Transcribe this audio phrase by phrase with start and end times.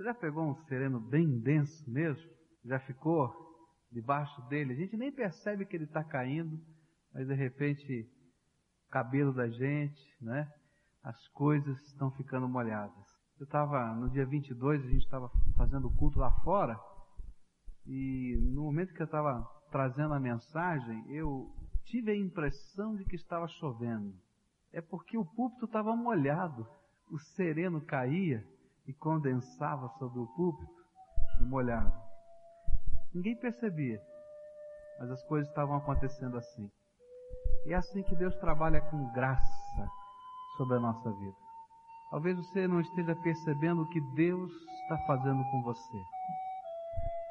[0.00, 2.26] Você já pegou um sereno bem denso mesmo?
[2.64, 3.30] Já ficou
[3.92, 4.72] debaixo dele?
[4.72, 6.58] A gente nem percebe que ele está caindo,
[7.12, 8.08] mas de repente
[8.86, 10.50] o cabelo da gente, né?
[11.02, 13.06] As coisas estão ficando molhadas.
[13.38, 16.80] Eu estava, no dia 22, a gente estava fazendo o culto lá fora,
[17.86, 21.54] e no momento que eu estava trazendo a mensagem, eu
[21.84, 24.14] tive a impressão de que estava chovendo.
[24.72, 26.66] É porque o púlpito estava molhado.
[27.10, 28.42] O sereno caía
[28.90, 30.84] e condensava sobre o púlpito
[31.40, 31.94] e molhava.
[33.14, 34.02] Ninguém percebia,
[34.98, 36.68] mas as coisas estavam acontecendo assim.
[37.66, 39.88] E é assim que Deus trabalha com graça
[40.56, 41.36] sobre a nossa vida.
[42.10, 44.50] Talvez você não esteja percebendo o que Deus
[44.82, 46.02] está fazendo com você.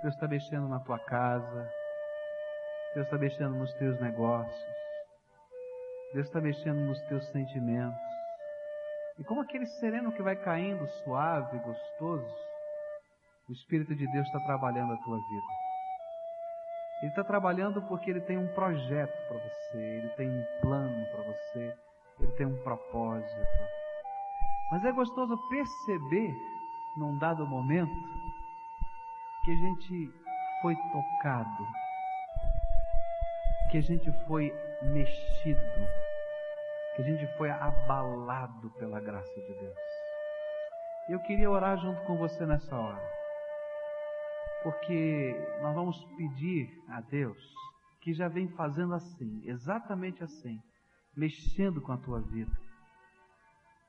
[0.02, 1.70] Deus está mexendo na tua casa,
[2.96, 4.76] Deus está mexendo nos teus negócios,
[6.14, 8.09] Deus está mexendo nos teus sentimentos.
[9.20, 12.36] E como aquele sereno que vai caindo suave, gostoso,
[13.50, 15.48] o Espírito de Deus está trabalhando a tua vida.
[17.02, 21.24] Ele está trabalhando porque ele tem um projeto para você, ele tem um plano para
[21.24, 21.78] você,
[22.22, 23.36] ele tem um propósito.
[24.72, 26.34] Mas é gostoso perceber,
[26.98, 27.92] num dado momento,
[29.44, 30.14] que a gente
[30.62, 31.68] foi tocado,
[33.70, 35.60] que a gente foi mexido,
[37.00, 39.78] que a gente foi abalado pela graça de Deus.
[41.08, 43.02] Eu queria orar junto com você nessa hora,
[44.64, 47.38] porque nós vamos pedir a Deus
[48.02, 50.62] que já vem fazendo assim, exatamente assim,
[51.16, 52.52] mexendo com a tua vida.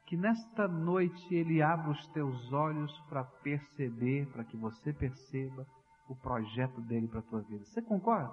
[0.06, 5.66] Que nesta noite Ele abra os teus olhos para perceber, para que você perceba
[6.08, 7.64] o projeto dele para a tua vida.
[7.64, 8.32] Você concorda?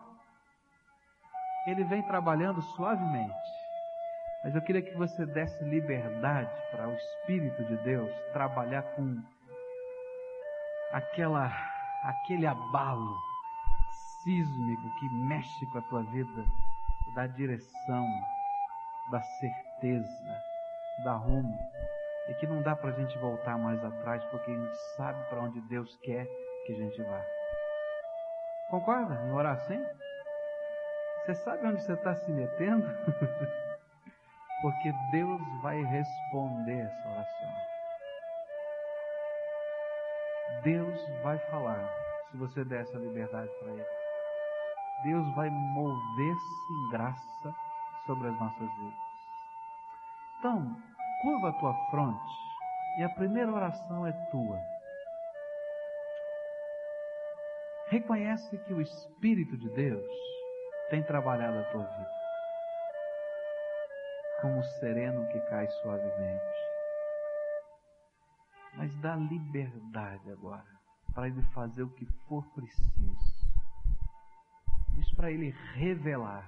[1.65, 3.66] Ele vem trabalhando suavemente.
[4.47, 9.21] Mas eu queria que você desse liberdade para o Espírito de Deus trabalhar com
[10.93, 11.51] aquela,
[12.05, 13.13] aquele abalo
[14.23, 16.45] sísmico que mexe com a tua vida,
[17.13, 18.07] da direção,
[19.11, 20.41] da certeza,
[21.03, 21.59] da rumo,
[22.29, 25.41] e que não dá para a gente voltar mais atrás, porque a gente sabe para
[25.41, 26.25] onde Deus quer
[26.65, 27.21] que a gente vá.
[28.69, 29.85] Concorda em orar assim?
[31.25, 32.87] Você sabe onde você está se metendo?
[34.61, 37.53] porque Deus vai responder essa oração.
[40.63, 41.87] Deus vai falar,
[42.31, 43.85] se você der essa liberdade para Ele.
[45.03, 47.55] Deus vai mover-se em graça
[48.05, 48.99] sobre as nossas vidas.
[50.39, 50.75] Então,
[51.21, 52.33] curva a tua fronte
[52.99, 54.59] e a primeira oração é tua.
[57.89, 60.03] Reconhece que o Espírito de Deus
[60.89, 62.16] tem trabalhado a tua vida
[64.41, 66.45] como o sereno que cai suavemente.
[68.75, 70.77] Mas dá liberdade agora
[71.13, 73.47] para ele fazer o que for preciso.
[74.93, 76.47] Diz para ele revelar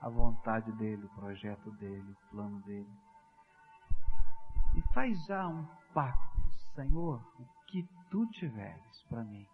[0.00, 2.92] a vontade dele, o projeto dele, o plano dele.
[4.76, 9.46] E faz já um pacto, Senhor, o que tu tiveres para mim,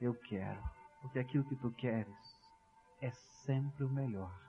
[0.00, 0.62] eu quero,
[1.00, 2.40] porque aquilo que tu queres
[3.00, 3.10] é
[3.46, 4.43] sempre o melhor.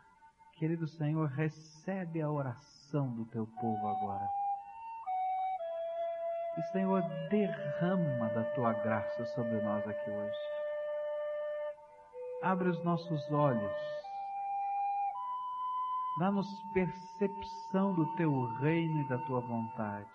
[0.58, 4.28] Querido Senhor, recebe a oração do teu povo agora.
[6.58, 10.38] E Senhor, derrama da tua graça sobre nós aqui hoje.
[12.44, 13.96] Abre os nossos olhos
[16.18, 20.08] Dá-nos percepção do teu reino e da tua vontade.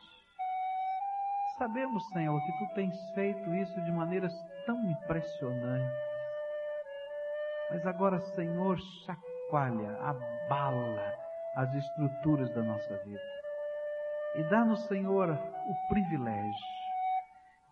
[1.59, 4.33] Sabemos, Senhor, que tu tens feito isso de maneiras
[4.65, 6.01] tão impressionantes.
[7.69, 11.15] Mas agora, Senhor, chacoalha, abala
[11.57, 13.21] as estruturas da nossa vida.
[14.37, 16.81] E dá-nos, Senhor, o privilégio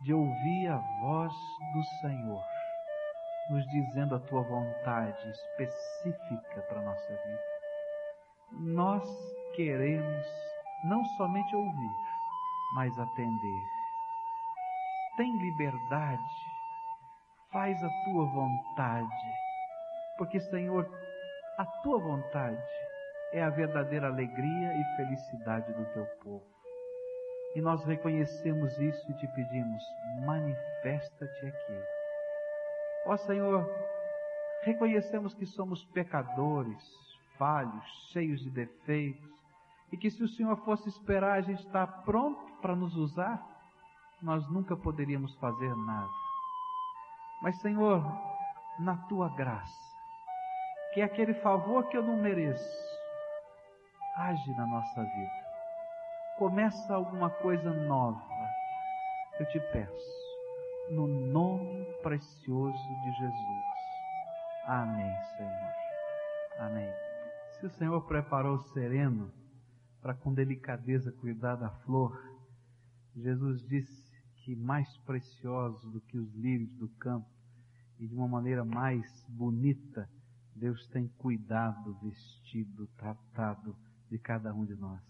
[0.03, 1.33] de ouvir a voz
[1.72, 2.44] do Senhor,
[3.50, 7.59] nos dizendo a tua vontade específica para a nossa vida
[8.53, 9.05] nós
[9.55, 10.27] queremos
[10.84, 11.97] não somente ouvir,
[12.75, 13.62] mas atender.
[15.17, 16.23] Tem liberdade,
[17.52, 19.32] faz a tua vontade,
[20.17, 20.88] porque, Senhor,
[21.58, 22.62] a tua vontade
[23.32, 26.46] é a verdadeira alegria e felicidade do teu povo.
[27.56, 29.82] E nós reconhecemos isso e te pedimos,
[30.25, 31.82] manifesta-te aqui.
[33.06, 33.69] Ó Senhor,
[34.62, 36.81] reconhecemos que somos pecadores,
[37.37, 39.28] falhos, cheios de defeitos,
[39.90, 43.44] e que se o Senhor fosse esperar a gente estar pronto para nos usar,
[44.22, 46.12] nós nunca poderíamos fazer nada.
[47.43, 48.04] Mas, Senhor,
[48.78, 49.88] na tua graça,
[50.93, 52.88] que é aquele favor que eu não mereço,
[54.17, 55.49] age na nossa vida.
[56.38, 58.23] Começa alguma coisa nova,
[59.38, 60.19] eu te peço.
[60.90, 63.69] no nome precioso de Jesus.
[64.64, 65.73] Amém, Senhor.
[66.58, 66.90] Amém.
[67.52, 69.31] Se o Senhor preparou o sereno
[70.00, 72.19] para com delicadeza cuidar da flor,
[73.14, 77.29] Jesus disse que mais precioso do que os lírios do campo
[77.99, 80.08] e de uma maneira mais bonita,
[80.58, 83.76] Deus tem cuidado, vestido, tratado
[84.10, 85.00] de cada um de nós.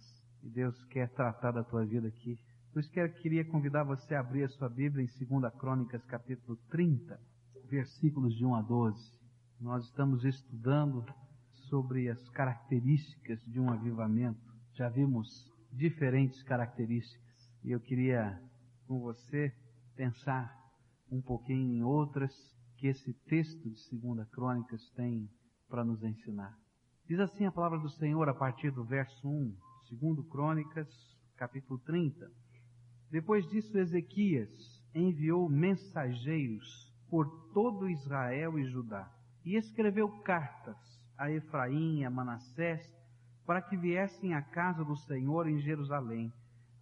[0.43, 2.39] E Deus quer tratar da tua vida aqui.
[2.73, 6.05] Por isso que eu queria convidar você a abrir a sua Bíblia em 2 Crônicas,
[6.05, 7.19] capítulo 30,
[7.71, 9.19] versículos de 1 a 12.
[9.59, 11.05] Nós estamos estudando
[11.69, 14.41] sobre as características de um avivamento.
[14.75, 18.39] Já vimos diferentes características e eu queria
[18.87, 19.53] com você
[19.97, 20.55] pensar
[21.11, 22.33] um pouquinho em outras
[22.77, 25.29] que esse texto de Segunda Crônicas tem
[25.69, 26.57] para nos ensinar.
[27.07, 29.57] Diz assim a palavra do Senhor a partir do verso 1,
[29.89, 30.89] segundo Crônicas,
[31.37, 32.31] capítulo 30.
[33.11, 39.11] Depois disso Ezequias enviou mensageiros por todo Israel e Judá
[39.45, 40.77] e escreveu cartas
[41.17, 42.95] a Efraim e a Manassés
[43.47, 46.31] para que viessem à casa do Senhor em Jerusalém,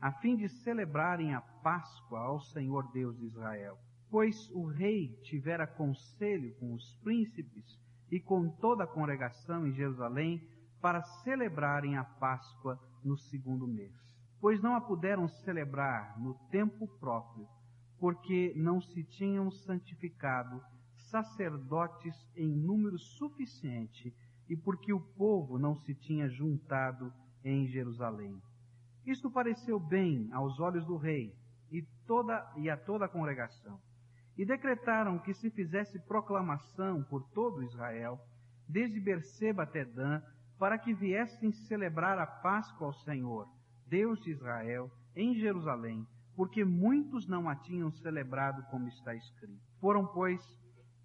[0.00, 3.78] a fim de celebrarem a Páscoa ao Senhor Deus de Israel.
[4.10, 7.78] Pois o rei tivera conselho com os príncipes
[8.10, 10.46] e com toda a congregação em Jerusalém
[10.80, 13.92] para celebrarem a Páscoa no segundo mês.
[14.40, 17.46] Pois não a puderam celebrar no tempo próprio,
[17.98, 20.62] porque não se tinham santificado
[20.96, 24.14] sacerdotes em número suficiente
[24.48, 27.12] e porque o povo não se tinha juntado
[27.44, 28.40] em Jerusalém.
[29.04, 31.34] Isto pareceu bem aos olhos do rei
[31.70, 33.80] e, toda, e a toda a congregação.
[34.36, 38.20] E decretaram que se fizesse proclamação por todo Israel,
[38.68, 40.20] desde Berseba até Dan,
[40.58, 43.48] para que viessem celebrar a Páscoa ao Senhor,
[43.86, 49.62] Deus de Israel, em Jerusalém, porque muitos não a tinham celebrado como está escrito.
[49.80, 50.42] Foram, pois,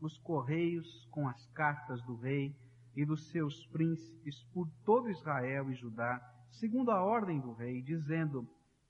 [0.02, 2.56] os correios com as cartas do rei
[2.96, 6.20] e dos seus príncipes por todo Israel e Judá,
[6.50, 8.46] segundo a ordem do rei, dizendo: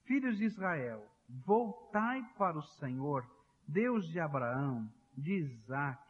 [0.06, 1.06] Filhos de Israel,
[1.46, 3.24] voltai para o Senhor,
[3.68, 5.62] Deus de Abraão, de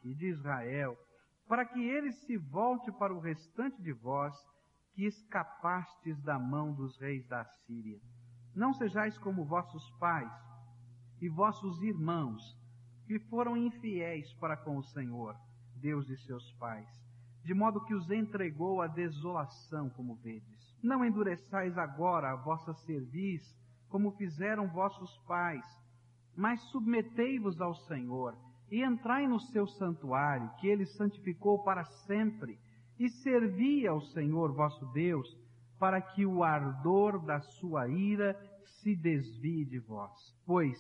[0.03, 0.98] e de Israel,
[1.48, 4.36] para que ele se volte para o restante de vós
[4.94, 8.00] que escapastes da mão dos reis da Síria.
[8.56, 10.31] Não sejais como vossos pais
[11.21, 12.57] e vossos irmãos,
[13.06, 15.36] que foram infiéis para com o Senhor,
[15.75, 16.88] Deus de seus pais,
[17.44, 20.75] de modo que os entregou à desolação, como vedes.
[20.81, 23.56] Não endureçais agora a vossa cerviz,
[23.89, 25.65] como fizeram vossos pais,
[26.35, 28.35] mas submetei-vos ao Senhor,
[28.69, 32.57] e entrai no seu santuário, que ele santificou para sempre,
[32.97, 35.27] e servi ao Senhor vosso Deus,
[35.77, 38.39] para que o ardor da sua ira
[38.81, 40.11] se desvie de vós.
[40.45, 40.77] Pois,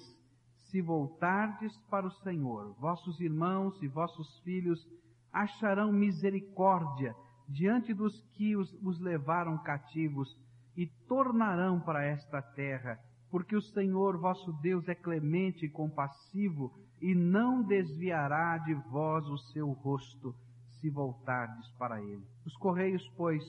[0.69, 4.87] se voltardes para o Senhor, vossos irmãos e vossos filhos
[5.33, 7.15] acharão misericórdia
[7.47, 10.37] diante dos que os, os levaram cativos
[10.75, 12.97] e tornarão para esta terra,
[13.31, 19.37] porque o Senhor vosso Deus é clemente e compassivo e não desviará de vós o
[19.37, 20.35] seu rosto
[20.79, 22.27] se voltardes para ele.
[22.45, 23.41] Os correios, pois,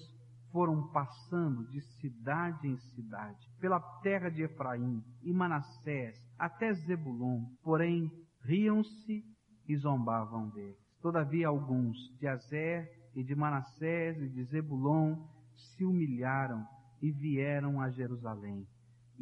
[0.53, 8.11] foram passando de cidade em cidade, pela terra de Efraim e Manassés, até Zebulon, porém
[8.43, 9.25] riam-se
[9.67, 10.77] e zombavam deles.
[11.01, 15.17] Todavia alguns de Azer e de Manassés e de Zebulon
[15.57, 16.67] se humilharam
[17.01, 18.67] e vieram a Jerusalém.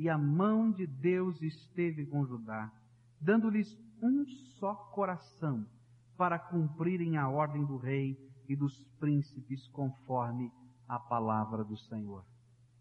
[0.00, 2.72] E a mão de Deus esteve com Judá,
[3.20, 4.24] dando-lhes um
[4.58, 5.66] só coração
[6.16, 8.16] para cumprirem a ordem do rei
[8.48, 10.50] e dos príncipes conforme
[10.88, 12.24] a palavra do Senhor.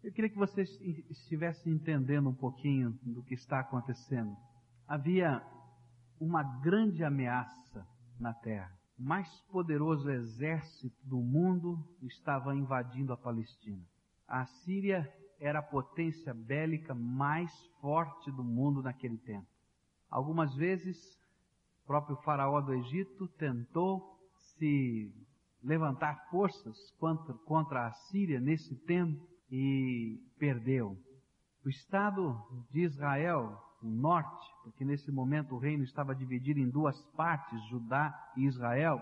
[0.02, 0.70] Eu queria que vocês
[1.10, 4.34] estivessem entendendo um pouquinho do que está acontecendo.
[4.88, 5.46] Havia
[6.18, 7.86] uma grande ameaça
[8.18, 8.74] na terra.
[8.98, 13.84] O mais poderoso exército do mundo estava invadindo a Palestina.
[14.26, 15.06] A Síria
[15.40, 19.46] era a potência bélica mais forte do mundo naquele tempo.
[20.10, 20.96] Algumas vezes,
[21.82, 24.18] o próprio faraó do Egito tentou
[24.58, 25.12] se
[25.62, 30.96] levantar forças contra, contra a Síria nesse tempo e perdeu.
[31.64, 32.38] O Estado
[32.70, 38.12] de Israel, o norte, porque nesse momento o reino estava dividido em duas partes, Judá
[38.36, 39.00] e Israel,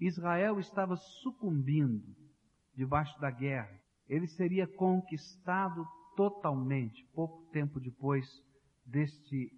[0.00, 2.04] Israel estava sucumbindo
[2.74, 3.81] debaixo da guerra.
[4.08, 8.26] Ele seria conquistado totalmente, pouco tempo depois
[8.84, 9.50] deste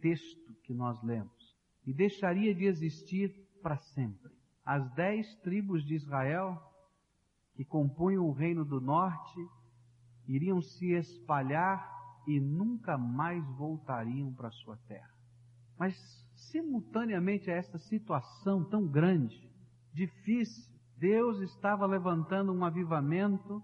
[0.00, 1.56] texto que nós lemos,
[1.86, 3.30] e deixaria de existir
[3.62, 4.30] para sempre
[4.64, 6.60] as dez tribos de Israel,
[7.54, 9.40] que compunham o reino do norte,
[10.26, 11.90] iriam se espalhar
[12.26, 15.10] e nunca mais voltariam para sua terra.
[15.78, 15.94] Mas
[16.34, 19.50] simultaneamente a esta situação tão grande,
[19.92, 23.60] difícil, Deus estava levantando um avivamento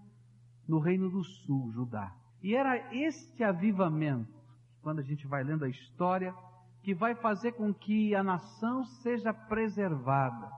[0.69, 2.15] no reino do sul, Judá.
[2.43, 4.31] E era este avivamento,
[4.83, 6.31] quando a gente vai lendo a história,
[6.83, 10.49] que vai fazer com que a nação seja preservada.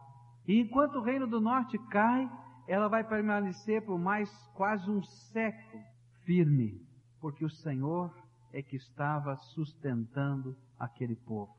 [0.46, 2.30] E enquanto o reino do norte cai,
[2.68, 5.82] ela vai permanecer por mais quase um século
[6.26, 6.86] firme,
[7.22, 8.14] porque o Senhor
[8.52, 11.56] é que estava sustentando aquele povo.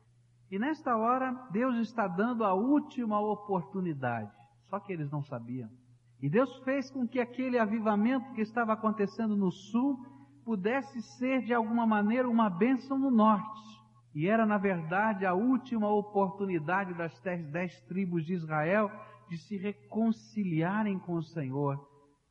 [0.51, 4.31] E nesta hora, Deus está dando a última oportunidade,
[4.69, 5.69] só que eles não sabiam.
[6.23, 9.99] E Deus fez com que aquele avivamento que estava acontecendo no sul
[10.45, 13.61] pudesse ser de alguma maneira uma bênção no norte.
[14.15, 17.19] E era, na verdade, a última oportunidade das
[17.51, 18.89] dez, tribos de Israel
[19.27, 21.77] de se reconciliarem com o Senhor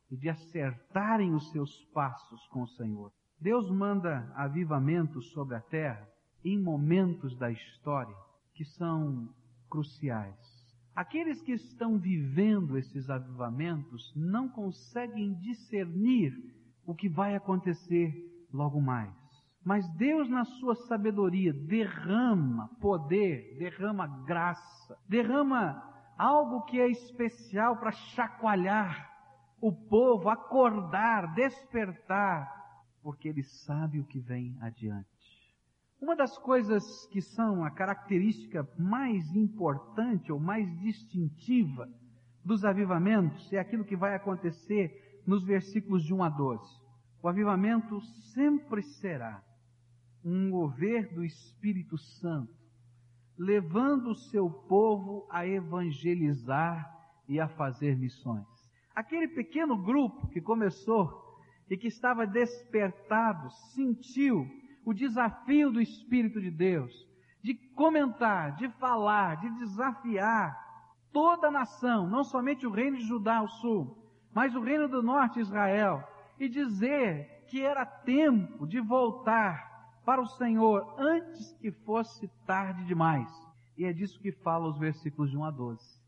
[0.09, 3.11] e de acertarem os seus passos com o Senhor.
[3.39, 6.09] Deus manda avivamentos sobre a terra
[6.43, 8.15] em momentos da história
[8.55, 9.29] que são
[9.69, 10.52] cruciais.
[10.95, 16.33] Aqueles que estão vivendo esses avivamentos não conseguem discernir
[16.85, 18.13] o que vai acontecer
[18.51, 19.11] logo mais.
[19.65, 25.81] Mas Deus, na sua sabedoria, derrama poder, derrama graça, derrama
[26.17, 29.11] algo que é especial para chacoalhar
[29.61, 32.51] o povo, acordar, despertar,
[33.01, 35.12] porque ele sabe o que vem adiante.
[36.03, 41.89] Uma das coisas que são a característica mais importante ou mais distintiva
[42.43, 46.61] dos avivamentos é aquilo que vai acontecer nos versículos de 1 a 12.
[47.21, 48.01] O avivamento
[48.33, 49.41] sempre será
[50.25, 52.53] um mover do Espírito Santo,
[53.37, 56.85] levando o seu povo a evangelizar
[57.29, 58.45] e a fazer missões.
[58.93, 64.45] Aquele pequeno grupo que começou e que estava despertado, sentiu
[64.85, 66.91] o desafio do Espírito de Deus
[67.43, 70.57] de comentar, de falar, de desafiar
[71.11, 73.97] toda a nação, não somente o reino de Judá ao sul,
[74.33, 76.01] mas o reino do norte, Israel,
[76.39, 79.73] e dizer que era tempo de voltar
[80.05, 83.29] para o Senhor antes que fosse tarde demais.
[83.77, 86.01] E é disso que fala os versículos de 1 a 12.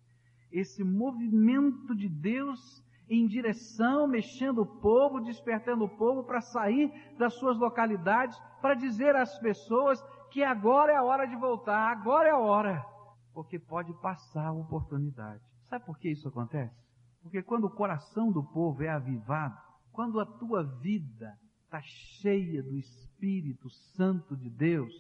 [0.52, 7.34] Esse movimento de Deus em direção, mexendo o povo, despertando o povo para sair das
[7.36, 12.32] suas localidades, para dizer às pessoas que agora é a hora de voltar, agora é
[12.32, 12.86] a hora,
[13.34, 15.42] porque pode passar a oportunidade.
[15.64, 16.76] Sabe por que isso acontece?
[17.22, 19.58] Porque quando o coração do povo é avivado,
[19.92, 24.94] quando a tua vida está cheia do Espírito Santo de Deus,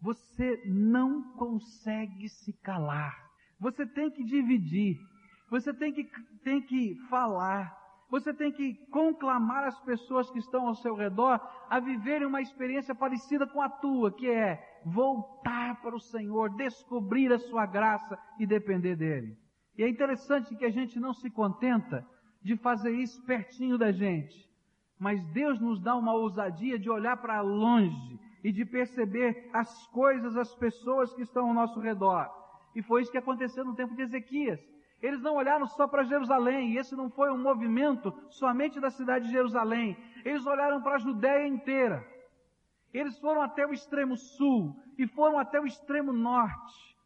[0.00, 3.14] você não consegue se calar.
[3.58, 4.96] Você tem que dividir.
[5.50, 6.04] Você tem que,
[6.42, 7.76] tem que falar.
[8.10, 12.94] Você tem que conclamar as pessoas que estão ao seu redor a viverem uma experiência
[12.94, 18.46] parecida com a tua, que é voltar para o Senhor, descobrir a sua graça e
[18.46, 19.36] depender dele.
[19.76, 22.06] E é interessante que a gente não se contenta
[22.42, 24.48] de fazer isso pertinho da gente
[24.98, 30.36] mas Deus nos dá uma ousadia de olhar para longe e de perceber as coisas,
[30.36, 32.28] as pessoas que estão ao nosso redor.
[32.74, 34.60] E foi isso que aconteceu no tempo de Ezequias.
[35.00, 39.26] Eles não olharam só para Jerusalém, e esse não foi um movimento somente da cidade
[39.26, 39.96] de Jerusalém.
[40.24, 42.04] Eles olharam para a Judéia inteira.
[42.92, 46.96] Eles foram até o extremo sul e foram até o extremo norte.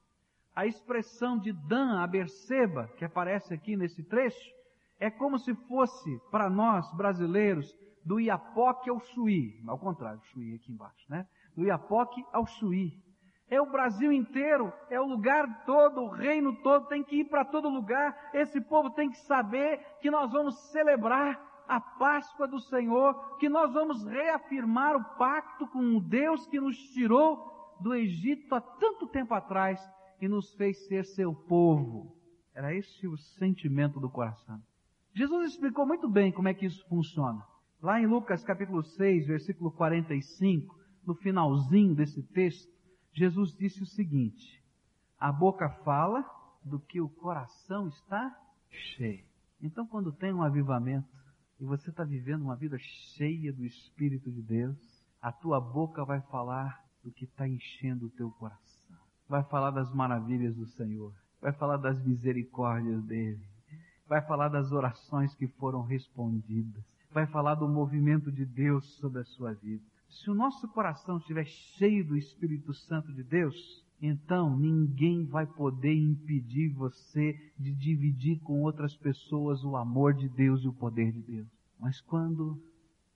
[0.55, 4.53] A expressão de Dan a Berseba, que aparece aqui nesse trecho,
[4.99, 10.73] é como se fosse para nós brasileiros do Iapoque ao Chuí, ao contrário, Chuí aqui
[10.73, 11.27] embaixo, né?
[11.57, 12.93] Do Iapoque ao Chuí.
[13.53, 17.45] É o Brasil inteiro, é o lugar todo, o reino todo, tem que ir para
[17.45, 18.31] todo lugar.
[18.33, 23.71] Esse povo tem que saber que nós vamos celebrar a Páscoa do Senhor, que nós
[23.75, 29.35] vamos reafirmar o pacto com o Deus que nos tirou do Egito há tanto tempo
[29.35, 29.79] atrás
[30.19, 32.17] e nos fez ser seu povo.
[32.55, 34.63] Era esse o sentimento do coração.
[35.13, 37.47] Jesus explicou muito bem como é que isso funciona.
[37.83, 40.75] Lá em Lucas capítulo 6, versículo 45,
[41.07, 42.73] no finalzinho desse texto,
[43.13, 44.63] Jesus disse o seguinte:
[45.19, 46.25] A boca fala
[46.65, 48.37] do que o coração está
[48.69, 49.25] cheio.
[49.61, 51.09] Então, quando tem um avivamento
[51.61, 54.77] e você está vivendo uma vida cheia do Espírito de Deus,
[55.21, 58.97] a tua boca vai falar do que está enchendo o teu coração.
[59.29, 61.13] Vai falar das maravilhas do Senhor.
[61.41, 63.53] Vai falar das misericórdias dele
[64.13, 69.25] vai falar das orações que foram respondidas, vai falar do movimento de Deus sobre a
[69.25, 69.83] sua vida.
[70.13, 73.57] Se o nosso coração estiver cheio do Espírito Santo de Deus,
[74.01, 80.63] então ninguém vai poder impedir você de dividir com outras pessoas o amor de Deus
[80.63, 81.49] e o poder de Deus.
[81.81, 82.63] Mas quando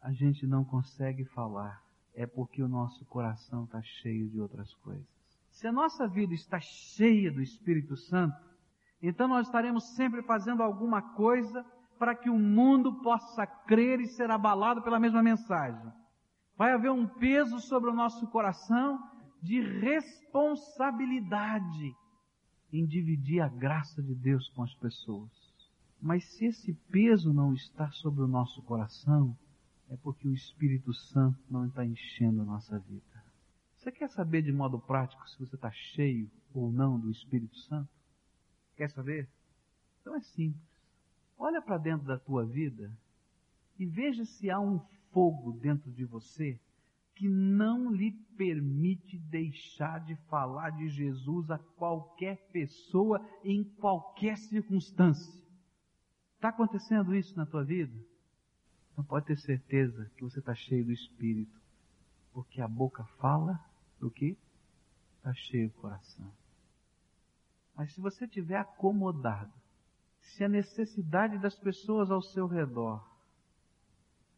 [0.01, 1.83] a gente não consegue falar,
[2.15, 5.07] é porque o nosso coração está cheio de outras coisas.
[5.51, 8.37] Se a nossa vida está cheia do Espírito Santo,
[9.03, 11.63] então nós estaremos sempre fazendo alguma coisa
[11.99, 15.93] para que o mundo possa crer e ser abalado pela mesma mensagem.
[16.57, 18.99] Vai haver um peso sobre o nosso coração
[19.43, 21.95] de responsabilidade
[22.73, 25.31] em dividir a graça de Deus com as pessoas.
[26.01, 29.37] Mas se esse peso não está sobre o nosso coração,
[29.89, 33.25] é porque o Espírito Santo não está enchendo a nossa vida.
[33.77, 37.89] Você quer saber de modo prático se você está cheio ou não do Espírito Santo?
[38.77, 39.29] Quer saber?
[40.01, 40.67] Então é simples.
[41.39, 42.93] Olha para dentro da tua vida
[43.79, 44.81] e veja se há um
[45.17, 46.61] fogo dentro de você
[47.15, 55.43] que não lhe permite deixar de falar de Jesus a qualquer pessoa em qualquer circunstância.
[56.35, 57.99] Está acontecendo isso na tua vida?
[58.93, 61.59] Então pode ter certeza que você está cheio do Espírito,
[62.35, 63.59] porque a boca fala
[63.99, 64.37] do que
[65.17, 66.31] está cheio o coração.
[67.75, 69.53] Mas se você estiver acomodado,
[70.21, 73.16] se a necessidade das pessoas ao seu redor,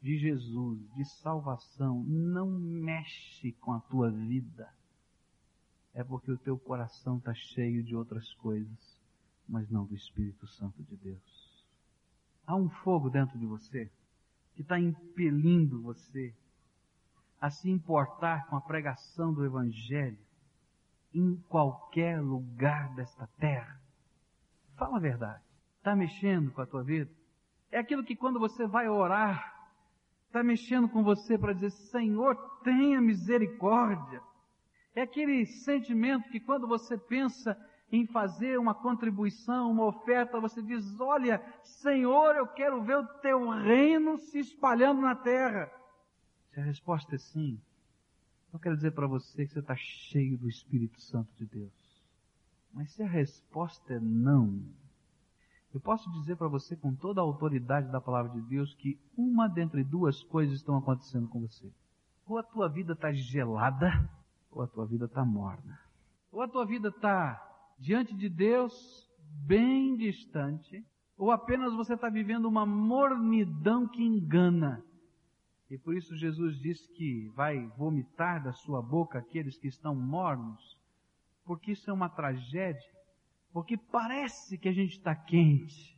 [0.00, 4.73] de Jesus, de salvação, não mexe com a tua vida,
[5.95, 8.99] é porque o teu coração está cheio de outras coisas,
[9.49, 11.67] mas não do Espírito Santo de Deus.
[12.47, 13.90] Há um fogo dentro de você
[14.55, 16.35] que está impelindo você
[17.40, 20.19] a se importar com a pregação do Evangelho
[21.14, 23.81] em qualquer lugar desta terra.
[24.76, 25.43] Fala a verdade.
[25.78, 27.11] Está mexendo com a tua vida?
[27.71, 29.58] É aquilo que quando você vai orar,
[30.38, 34.23] está mexendo com você para dizer, Senhor, tenha misericórdia.
[34.95, 37.57] É aquele sentimento que quando você pensa
[37.90, 43.49] em fazer uma contribuição, uma oferta, você diz, olha, Senhor, eu quero ver o teu
[43.49, 45.71] reino se espalhando na terra.
[46.52, 47.61] Se a resposta é sim,
[48.52, 52.02] eu quero dizer para você que você está cheio do Espírito Santo de Deus.
[52.73, 54.62] Mas se a resposta é não,
[55.73, 59.49] eu posso dizer para você com toda a autoridade da palavra de Deus que uma
[59.49, 61.71] dentre duas coisas estão acontecendo com você.
[62.26, 64.09] Ou a tua vida está gelada,
[64.50, 65.78] ou a tua vida está morna.
[66.33, 67.43] Ou a tua vida está
[67.78, 69.09] diante de Deus
[69.47, 70.85] bem distante,
[71.17, 74.83] ou apenas você está vivendo uma mornidão que engana.
[75.71, 80.78] E por isso Jesus diz que vai vomitar da sua boca aqueles que estão mornos,
[81.45, 82.91] porque isso é uma tragédia,
[83.52, 85.97] porque parece que a gente está quente,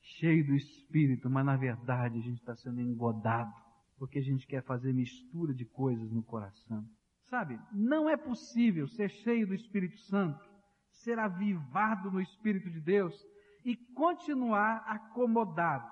[0.00, 3.52] cheio do Espírito, mas na verdade a gente está sendo engodado,
[3.98, 6.84] porque a gente quer fazer mistura de coisas no coração.
[7.24, 10.44] Sabe, não é possível ser cheio do Espírito Santo,
[10.90, 13.14] ser avivado no Espírito de Deus
[13.64, 15.90] e continuar acomodado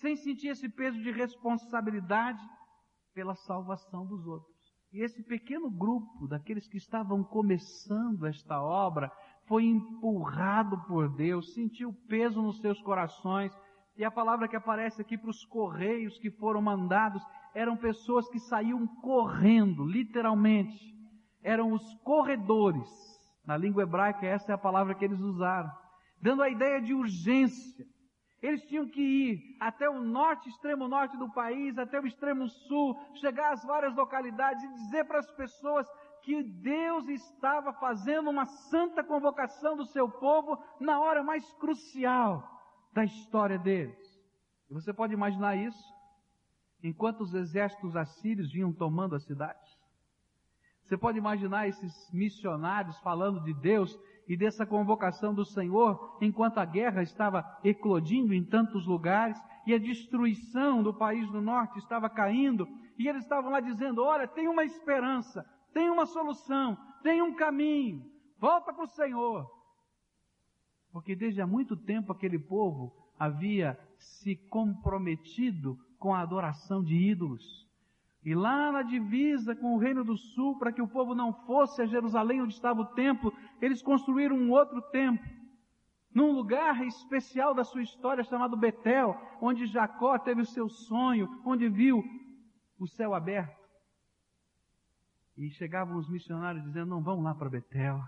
[0.00, 2.42] sem sentir esse peso de responsabilidade
[3.14, 4.56] pela salvação dos outros.
[4.92, 9.12] E esse pequeno grupo daqueles que estavam começando esta obra
[9.48, 13.52] foi empurrado por Deus, sentiu peso nos seus corações.
[13.96, 17.22] E a palavra que aparece aqui para os correios que foram mandados
[17.54, 20.78] eram pessoas que saíam correndo, literalmente.
[21.42, 22.88] Eram os corredores.
[23.44, 25.70] Na língua hebraica, essa é a palavra que eles usaram,
[26.20, 27.86] dando a ideia de urgência
[28.40, 32.96] eles tinham que ir até o norte, extremo norte do país, até o extremo sul,
[33.14, 35.86] chegar às várias localidades e dizer para as pessoas
[36.28, 42.46] que Deus estava fazendo uma santa convocação do seu povo na hora mais crucial
[42.92, 43.96] da história deles.
[44.68, 45.82] E você pode imaginar isso?
[46.84, 49.74] Enquanto os exércitos assírios vinham tomando as cidades.
[50.82, 56.64] Você pode imaginar esses missionários falando de Deus e dessa convocação do Senhor, enquanto a
[56.66, 62.68] guerra estava eclodindo em tantos lugares e a destruição do país do norte estava caindo,
[62.98, 68.04] e eles estavam lá dizendo: Olha, tem uma esperança, tem uma solução, tem um caminho,
[68.38, 69.48] volta para o Senhor.
[70.92, 77.66] Porque desde há muito tempo aquele povo havia se comprometido com a adoração de ídolos.
[78.24, 81.82] E lá na divisa com o Reino do Sul, para que o povo não fosse
[81.82, 85.26] a Jerusalém onde estava o templo, eles construíram um outro templo.
[86.14, 91.68] Num lugar especial da sua história chamado Betel, onde Jacó teve o seu sonho, onde
[91.68, 92.02] viu
[92.78, 93.57] o céu aberto.
[95.38, 98.04] E chegavam os missionários dizendo: Não vão lá para Betel,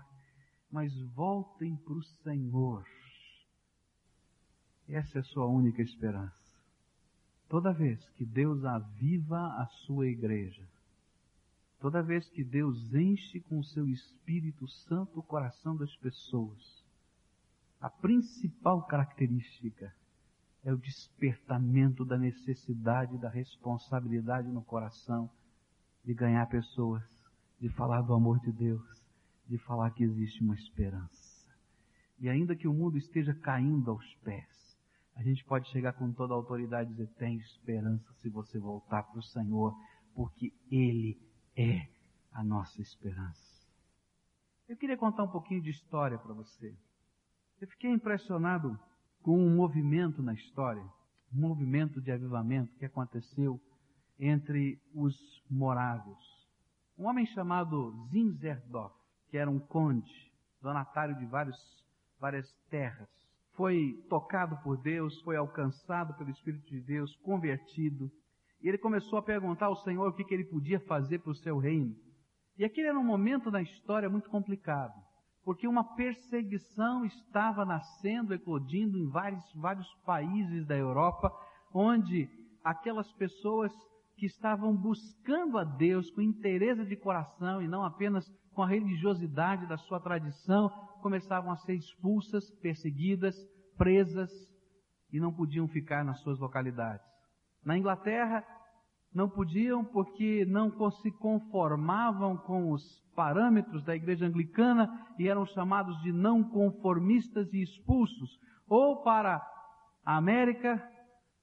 [0.69, 2.85] mas voltem para o Senhor.
[4.87, 6.35] Essa é a sua única esperança.
[7.47, 10.67] Toda vez que Deus aviva a sua igreja,
[11.79, 16.83] toda vez que Deus enche com o seu Espírito Santo o coração das pessoas,
[17.79, 19.95] a principal característica
[20.63, 25.29] é o despertamento da necessidade, da responsabilidade no coração
[26.03, 27.03] de ganhar pessoas,
[27.61, 28.81] de falar do amor de Deus,
[29.47, 31.31] de falar que existe uma esperança.
[32.19, 34.77] E ainda que o mundo esteja caindo aos pés,
[35.15, 39.03] a gente pode chegar com toda a autoridade e dizer: tem esperança se você voltar
[39.03, 39.75] para o Senhor,
[40.15, 41.21] porque Ele
[41.55, 41.87] é
[42.31, 43.51] a nossa esperança.
[44.67, 46.75] Eu queria contar um pouquinho de história para você.
[47.59, 48.79] Eu fiquei impressionado
[49.21, 50.83] com um movimento na história,
[51.31, 53.61] um movimento de avivamento que aconteceu
[54.17, 55.15] entre os
[55.49, 56.30] morávios.
[56.97, 58.95] Um homem chamado Zinzerdorf,
[59.29, 61.57] que era um conde, donatário de vários,
[62.19, 63.09] várias terras,
[63.55, 68.11] foi tocado por Deus, foi alcançado pelo Espírito de Deus, convertido,
[68.61, 71.35] e ele começou a perguntar ao Senhor o que, que ele podia fazer para o
[71.35, 71.95] seu reino.
[72.57, 74.93] E aquele era um momento na história muito complicado,
[75.43, 81.31] porque uma perseguição estava nascendo, eclodindo em vários, vários países da Europa,
[81.73, 82.29] onde
[82.63, 83.71] aquelas pessoas
[84.17, 89.65] que estavam buscando a Deus com interesse de coração e não apenas com a religiosidade
[89.67, 90.69] da sua tradição,
[91.01, 93.35] começavam a ser expulsas, perseguidas,
[93.77, 94.29] presas
[95.11, 97.05] e não podiam ficar nas suas localidades.
[97.63, 98.45] Na Inglaterra,
[99.13, 105.99] não podiam porque não se conformavam com os parâmetros da igreja anglicana e eram chamados
[106.01, 109.45] de não conformistas e expulsos, ou para
[110.05, 110.81] a América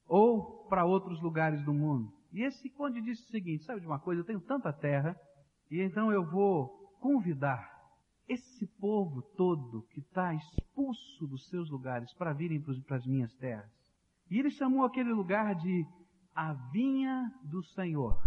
[0.07, 2.18] ou para outros lugares do mundo.
[2.33, 4.21] E esse conde disse o seguinte: sabe de uma coisa?
[4.21, 5.19] Eu tenho tanta terra,
[5.71, 6.69] e então eu vou
[7.01, 7.79] convidar
[8.29, 13.71] esse povo todo que está expulso dos seus lugares para virem para as minhas terras.
[14.31, 15.87] E ele chamou aquele lugar de
[16.35, 18.21] a vinha do Senhor.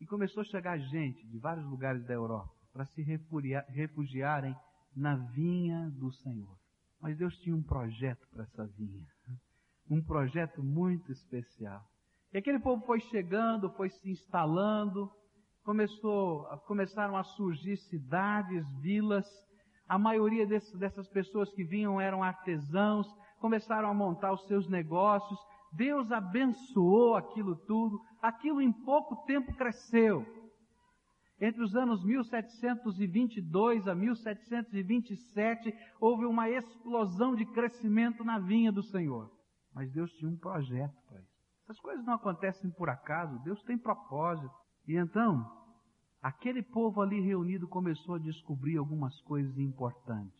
[0.00, 4.54] E começou a chegar gente de vários lugares da Europa para se refugiarem
[4.94, 6.58] na vinha do Senhor.
[7.00, 9.06] Mas Deus tinha um projeto para essa vinha.
[9.88, 11.84] Um projeto muito especial.
[12.34, 15.08] E aquele povo foi chegando, foi se instalando,
[15.62, 19.24] começou, começaram a surgir cidades, vilas.
[19.88, 23.06] A maioria desse, dessas pessoas que vinham eram artesãos,
[23.38, 25.38] começaram a montar os seus negócios.
[25.74, 28.00] Deus abençoou aquilo tudo.
[28.20, 30.26] Aquilo em pouco tempo cresceu.
[31.40, 39.30] Entre os anos 1722 a 1727, houve uma explosão de crescimento na vinha do Senhor.
[39.72, 41.33] Mas Deus tinha um projeto para isso.
[41.64, 44.54] Essas coisas não acontecem por acaso, Deus tem propósito.
[44.86, 45.50] E então,
[46.22, 50.38] aquele povo ali reunido começou a descobrir algumas coisas importantes.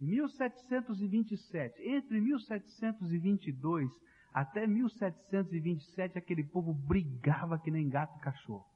[0.00, 3.90] Em 1727, entre 1722
[4.32, 8.66] até 1727, aquele povo brigava que nem gato e cachorro.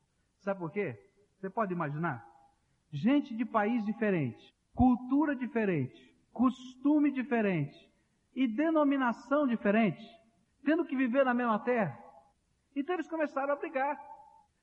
[0.42, 1.02] Sabe por quê?
[1.38, 2.22] Você pode imaginar?
[2.92, 7.74] Gente de país diferente, cultura diferente, costume diferente
[8.35, 10.04] e denominação diferente
[10.66, 11.96] tendo que viver na mesma terra.
[12.74, 13.96] Então eles começaram a brigar.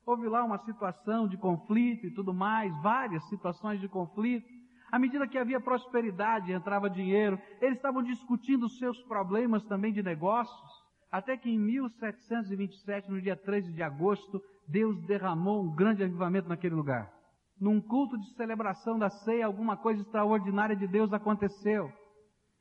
[0.06, 4.46] Houve lá uma situação de conflito e tudo mais, várias situações de conflito.
[4.92, 10.84] À medida que havia prosperidade, entrava dinheiro, eles estavam discutindo seus problemas também de negócios.
[11.10, 16.76] Até que em 1727, no dia 13 de agosto, Deus derramou um grande avivamento naquele
[16.76, 17.12] lugar.
[17.60, 21.90] Num culto de celebração da ceia, alguma coisa extraordinária de Deus aconteceu.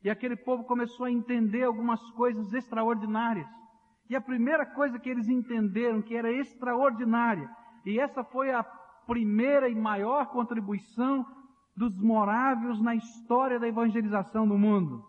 [0.03, 3.47] E aquele povo começou a entender algumas coisas extraordinárias.
[4.09, 7.49] E a primeira coisa que eles entenderam que era extraordinária,
[7.85, 8.63] e essa foi a
[9.07, 11.25] primeira e maior contribuição
[11.75, 15.03] dos morávios na história da evangelização do mundo,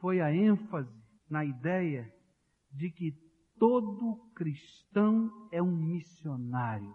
[0.00, 0.98] foi a ênfase
[1.28, 2.10] na ideia
[2.72, 3.12] de que
[3.58, 6.94] todo cristão é um missionário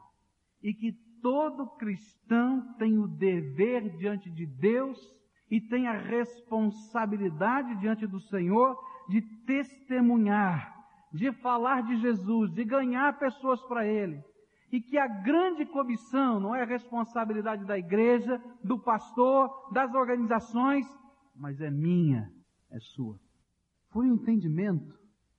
[0.62, 5.00] e que todo cristão tem o dever diante de Deus
[5.50, 8.78] e tem a responsabilidade diante do Senhor
[9.08, 10.74] de testemunhar,
[11.14, 14.24] de falar de Jesus, de ganhar pessoas para Ele.
[14.72, 20.86] E que a grande comissão não é a responsabilidade da igreja, do pastor, das organizações,
[21.36, 22.32] mas é minha,
[22.72, 23.20] é sua.
[23.92, 24.94] Foi o um entendimento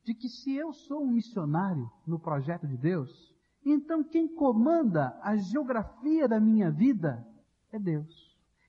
[0.05, 5.37] de que se eu sou um missionário no projeto de Deus, então quem comanda a
[5.37, 7.27] geografia da minha vida
[7.73, 8.26] é Deus.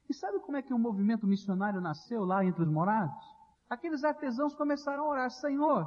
[0.09, 3.25] E sabe como é que o movimento missionário nasceu lá entre os morados?
[3.69, 5.85] Aqueles artesãos começaram a orar, Senhor,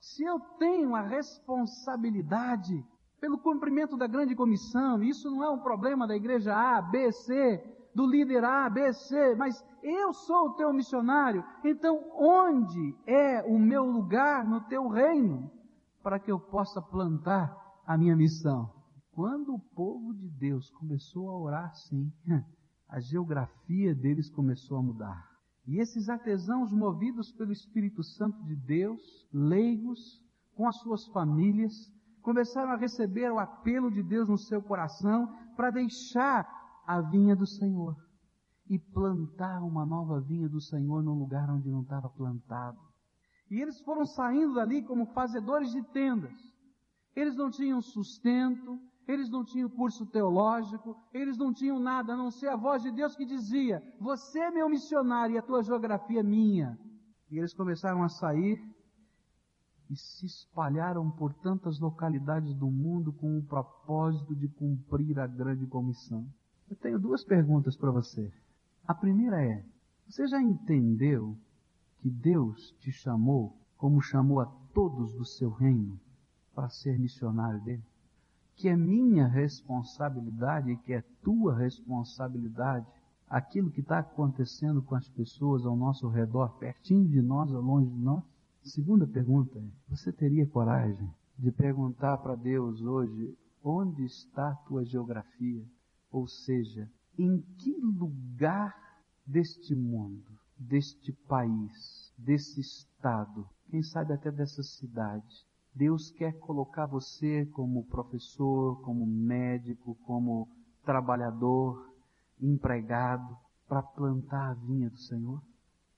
[0.00, 2.84] se eu tenho a responsabilidade
[3.20, 7.64] pelo cumprimento da grande comissão, isso não é um problema da igreja A, B, C,
[7.94, 13.58] do líder A, B, C, mas eu sou o teu missionário, então onde é o
[13.58, 15.50] meu lugar no teu reino
[16.02, 17.56] para que eu possa plantar
[17.86, 18.70] a minha missão?
[19.12, 22.12] Quando o povo de Deus começou a orar assim,
[22.92, 25.26] a geografia deles começou a mudar.
[25.66, 29.00] E esses artesãos, movidos pelo Espírito Santo de Deus,
[29.32, 30.22] leigos,
[30.54, 31.72] com as suas famílias,
[32.20, 35.26] começaram a receber o apelo de Deus no seu coração
[35.56, 36.46] para deixar
[36.86, 37.96] a vinha do Senhor.
[38.68, 42.78] e plantar uma nova vinha do Senhor num lugar onde não estava plantado.
[43.50, 46.32] E eles foram saindo dali como fazedores de tendas.
[47.14, 52.30] Eles não tinham sustento, eles não tinham curso teológico, eles não tinham nada a não
[52.30, 56.20] ser a voz de Deus que dizia: Você é meu missionário e a tua geografia
[56.20, 56.78] é minha.
[57.30, 58.62] E eles começaram a sair
[59.90, 65.66] e se espalharam por tantas localidades do mundo com o propósito de cumprir a grande
[65.66, 66.26] comissão.
[66.70, 68.32] Eu tenho duas perguntas para você.
[68.86, 69.64] A primeira é:
[70.06, 71.36] você já entendeu
[71.98, 75.98] que Deus te chamou, como chamou a todos do seu reino,
[76.54, 77.91] para ser missionário dele?
[78.62, 82.86] Que é minha responsabilidade e que é tua responsabilidade
[83.28, 87.90] aquilo que está acontecendo com as pessoas ao nosso redor, pertinho de nós ou longe
[87.90, 88.22] de nós?
[88.62, 94.84] Segunda pergunta é: você teria coragem de perguntar para Deus hoje onde está a tua
[94.84, 95.66] geografia?
[96.12, 98.76] Ou seja, em que lugar
[99.26, 107.46] deste mundo, deste país, desse estado, quem sabe até dessa cidade, Deus quer colocar você
[107.46, 110.48] como professor, como médico, como
[110.84, 111.90] trabalhador,
[112.40, 115.42] empregado, para plantar a vinha do Senhor?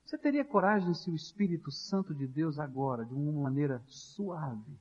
[0.04, 4.78] Você teria coragem se o Espírito Santo de Deus agora, de uma maneira suave,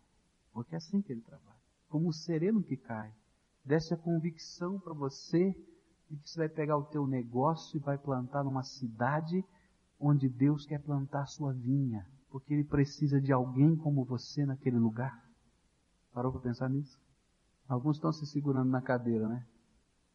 [0.51, 1.57] porque é assim que ele trabalha,
[1.89, 3.11] como o sereno que cai,
[3.65, 5.55] desse a convicção para você
[6.09, 9.43] de que você vai pegar o teu negócio e vai plantar numa cidade
[9.99, 15.23] onde Deus quer plantar sua vinha, porque Ele precisa de alguém como você naquele lugar.
[16.11, 16.99] Parou para pensar nisso?
[17.67, 19.45] Alguns estão se segurando na cadeira, né?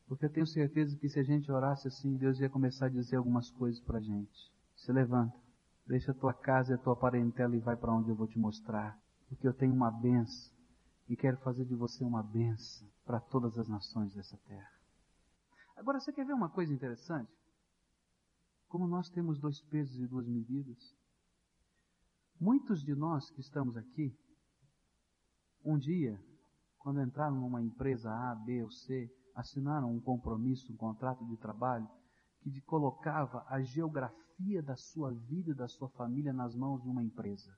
[0.09, 3.15] Porque eu tenho certeza que se a gente orasse assim, Deus ia começar a dizer
[3.15, 4.53] algumas coisas para a gente.
[4.75, 5.33] Se levanta,
[5.87, 8.37] deixa a tua casa e a tua parentela e vai para onde eu vou te
[8.37, 8.99] mostrar.
[9.29, 10.53] Porque eu tenho uma benção
[11.09, 14.73] e quero fazer de você uma benção para todas as nações dessa terra.
[15.77, 17.31] Agora você quer ver uma coisa interessante?
[18.67, 20.99] Como nós temos dois pesos e duas medidas.
[22.41, 24.17] Muitos de nós que estamos aqui,
[25.65, 26.23] um dia,
[26.79, 31.89] quando entraram numa empresa A, B ou C, assinaram um compromisso, um contrato de trabalho,
[32.41, 37.03] que colocava a geografia da sua vida e da sua família nas mãos de uma
[37.03, 37.53] empresa.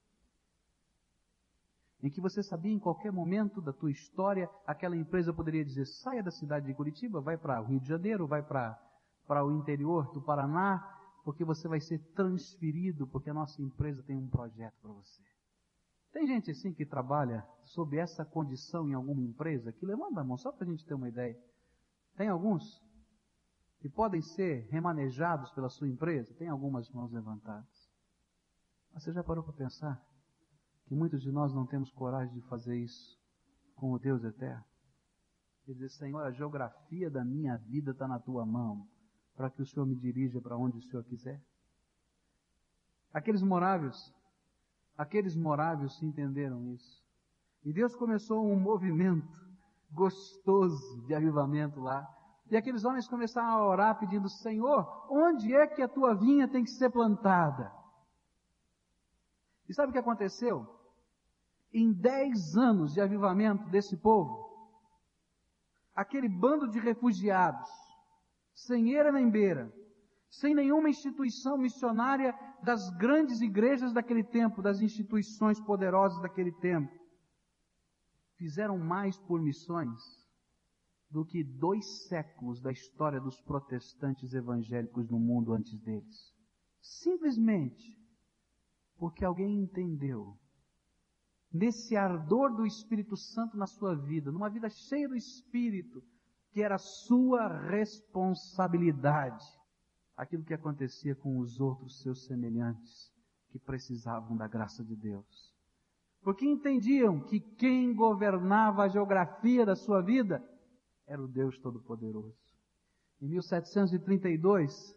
[2.03, 6.23] Em que você sabia em qualquer momento da tua história, aquela empresa poderia dizer, saia
[6.23, 10.23] da cidade de Curitiba, vai para o Rio de Janeiro, vai para o interior do
[10.23, 15.23] Paraná, porque você vai ser transferido, porque a nossa empresa tem um projeto para você.
[16.13, 20.37] Tem gente assim que trabalha sob essa condição em alguma empresa, que levanta a mão
[20.37, 21.39] só para a gente ter uma ideia.
[22.17, 22.83] Tem alguns?
[23.81, 26.35] que podem ser remanejados pela sua empresa?
[26.35, 27.91] Tem algumas mãos levantadas.
[28.93, 30.01] Mas você já parou para pensar
[30.87, 33.19] que muitos de nós não temos coragem de fazer isso
[33.75, 34.65] com o Deus eterno?
[35.67, 38.87] E dizer, Senhor, a geografia da minha vida está na tua mão,
[39.41, 41.41] para que o Senhor me dirija para onde o Senhor quiser.
[43.11, 44.15] Aqueles moráveis,
[44.99, 47.03] aqueles moráveis se entenderam isso.
[47.65, 49.27] E Deus começou um movimento
[49.91, 52.07] gostoso de avivamento lá,
[52.51, 56.63] e aqueles homens começaram a orar pedindo, Senhor, onde é que a tua vinha tem
[56.63, 57.73] que ser plantada?
[59.67, 60.69] E sabe o que aconteceu?
[61.73, 64.51] Em dez anos de avivamento desse povo,
[65.95, 67.71] aquele bando de refugiados,
[68.55, 69.73] sem eira nem beira,
[70.31, 72.33] sem nenhuma instituição missionária
[72.63, 76.93] das grandes igrejas daquele tempo, das instituições poderosas daquele tempo,
[78.37, 80.01] fizeram mais por missões
[81.11, 86.33] do que dois séculos da história dos protestantes evangélicos no mundo antes deles.
[86.81, 87.99] Simplesmente
[88.97, 90.39] porque alguém entendeu,
[91.53, 96.03] nesse ardor do Espírito Santo na sua vida, numa vida cheia do Espírito,
[96.53, 99.45] que era sua responsabilidade,
[100.17, 103.13] aquilo que acontecia com os outros seus semelhantes
[103.51, 105.55] que precisavam da graça de Deus.
[106.23, 110.43] Porque entendiam que quem governava a geografia da sua vida
[111.07, 112.37] era o Deus Todo-Poderoso.
[113.21, 114.97] Em 1732,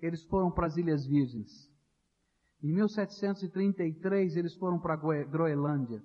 [0.00, 1.70] eles foram para as Ilhas Virgens.
[2.62, 6.02] Em 1733, eles foram para a Groenlândia.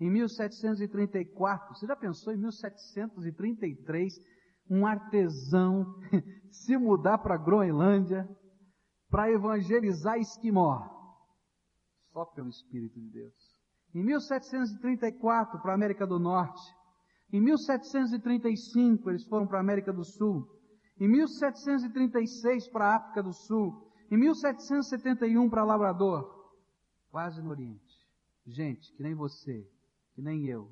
[0.00, 4.14] Em 1734, você já pensou em 1733,
[4.70, 5.84] um artesão
[6.50, 8.26] se mudar para Groenlândia
[9.10, 10.88] para evangelizar Esquimó?
[12.12, 13.34] Só pelo Espírito de Deus.
[13.94, 16.62] Em 1734, para a América do Norte,
[17.32, 20.48] em 1735 eles foram para a América do Sul.
[20.98, 23.92] Em 1736 para a África do Sul.
[24.10, 26.52] Em 1771 para Labrador.
[27.10, 28.00] Quase no Oriente.
[28.46, 29.68] Gente, que nem você,
[30.20, 30.70] que nem eu,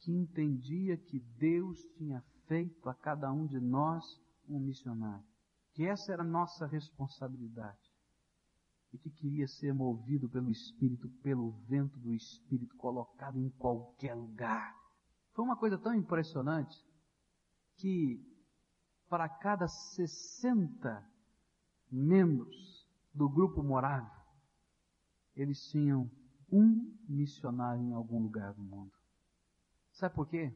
[0.00, 4.02] que entendia que Deus tinha feito a cada um de nós
[4.48, 5.24] um missionário.
[5.74, 7.92] que essa era nossa responsabilidade
[8.92, 14.72] e que queria ser movido pelo Espírito, pelo vento do Espírito, colocado em qualquer lugar.
[15.32, 16.76] Foi uma coisa tão impressionante
[17.76, 18.24] que
[19.10, 21.10] para cada 60
[21.90, 24.24] membros do grupo morável,
[25.34, 26.08] eles tinham
[26.54, 28.92] um missionário em algum lugar do mundo.
[29.92, 30.52] Sabe por quê?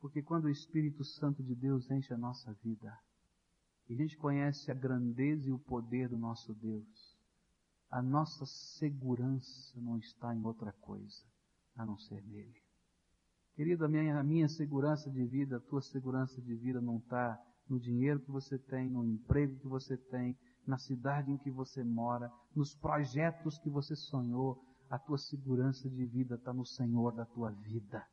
[0.00, 2.96] Porque quando o Espírito Santo de Deus enche a nossa vida,
[3.88, 7.18] e a gente conhece a grandeza e o poder do nosso Deus,
[7.90, 11.24] a nossa segurança não está em outra coisa
[11.74, 12.62] a não ser nele.
[13.54, 17.40] Querido, a minha, a minha segurança de vida, a tua segurança de vida não está
[17.68, 21.82] no dinheiro que você tem, no emprego que você tem, na cidade em que você
[21.82, 24.62] mora, nos projetos que você sonhou.
[24.90, 28.06] A tua segurança de vida está no Senhor da tua vida.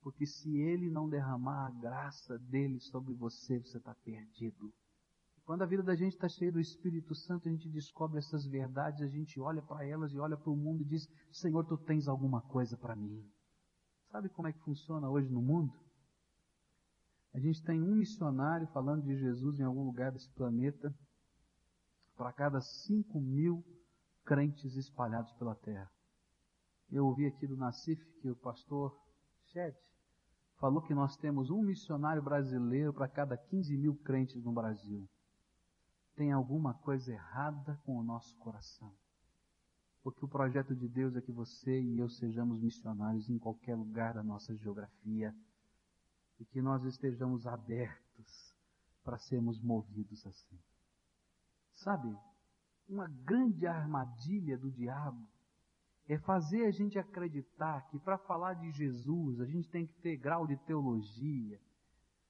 [0.00, 4.72] Porque se Ele não derramar a graça dele sobre você, você está perdido.
[5.44, 9.02] Quando a vida da gente está cheia do Espírito Santo, a gente descobre essas verdades,
[9.02, 12.06] a gente olha para elas e olha para o mundo e diz: Senhor, tu tens
[12.06, 13.28] alguma coisa para mim.
[14.12, 15.72] Sabe como é que funciona hoje no mundo?
[17.32, 20.94] A gente tem um missionário falando de Jesus em algum lugar desse planeta
[22.16, 23.64] para cada cinco mil
[24.30, 25.90] crentes espalhados pela terra.
[26.88, 28.96] Eu ouvi aqui do Nassif que o pastor
[29.46, 29.76] Chet
[30.60, 35.10] falou que nós temos um missionário brasileiro para cada 15 mil crentes no Brasil.
[36.14, 38.94] Tem alguma coisa errada com o nosso coração.
[40.00, 44.14] Porque o projeto de Deus é que você e eu sejamos missionários em qualquer lugar
[44.14, 45.34] da nossa geografia
[46.38, 48.54] e que nós estejamos abertos
[49.02, 50.58] para sermos movidos assim.
[51.74, 52.16] Sabe,
[52.90, 55.26] uma grande armadilha do diabo
[56.08, 60.16] é fazer a gente acreditar que para falar de Jesus a gente tem que ter
[60.16, 61.60] grau de teologia,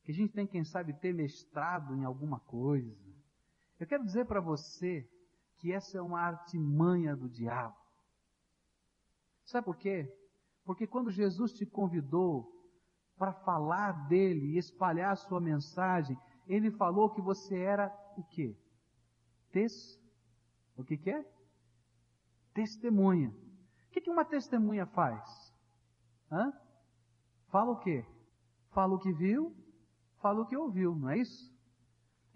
[0.05, 2.95] que a gente tem, quem sabe, ter mestrado em alguma coisa.
[3.79, 5.09] Eu quero dizer para você
[5.57, 7.77] que essa é uma artimanha do diabo.
[9.45, 10.15] Sabe por quê?
[10.65, 12.51] Porque quando Jesus te convidou
[13.17, 18.57] para falar dele e espalhar a sua mensagem, ele falou que você era o quê?
[19.51, 20.00] Tes?
[20.77, 21.25] O que, que é?
[22.55, 23.29] Testemunha.
[23.29, 25.53] O que, que uma testemunha faz?
[26.31, 26.53] Hã?
[27.49, 28.05] Fala o quê?
[28.71, 29.55] Fala o que viu,
[30.23, 31.51] fala o que ouviu, não é isso?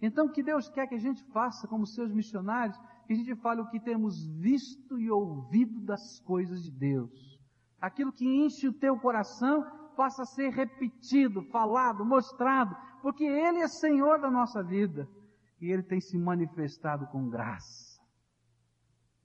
[0.03, 3.35] Então, o que Deus quer que a gente faça como seus missionários, que a gente
[3.37, 7.41] fale o que temos visto e ouvido das coisas de Deus.
[7.81, 14.21] Aquilo que enche o teu coração possa ser repetido, falado, mostrado, porque Ele é Senhor
[14.21, 15.09] da nossa vida
[15.61, 17.94] e Ele tem se manifestado com graça.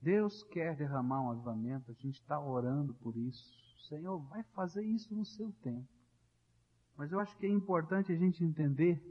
[0.00, 3.60] Deus quer derramar um avivamento, a gente está orando por isso.
[3.90, 5.88] Senhor vai fazer isso no seu tempo.
[6.96, 9.02] Mas eu acho que é importante a gente entender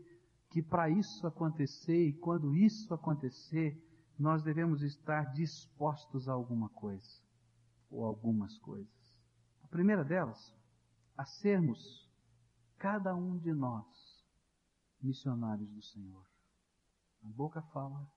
[0.49, 3.77] que para isso acontecer e quando isso acontecer,
[4.17, 7.21] nós devemos estar dispostos a alguma coisa,
[7.89, 9.19] ou algumas coisas.
[9.63, 10.55] A primeira delas,
[11.17, 12.09] a sermos,
[12.77, 13.85] cada um de nós,
[15.01, 16.25] missionários do Senhor.
[17.23, 18.09] A boca fala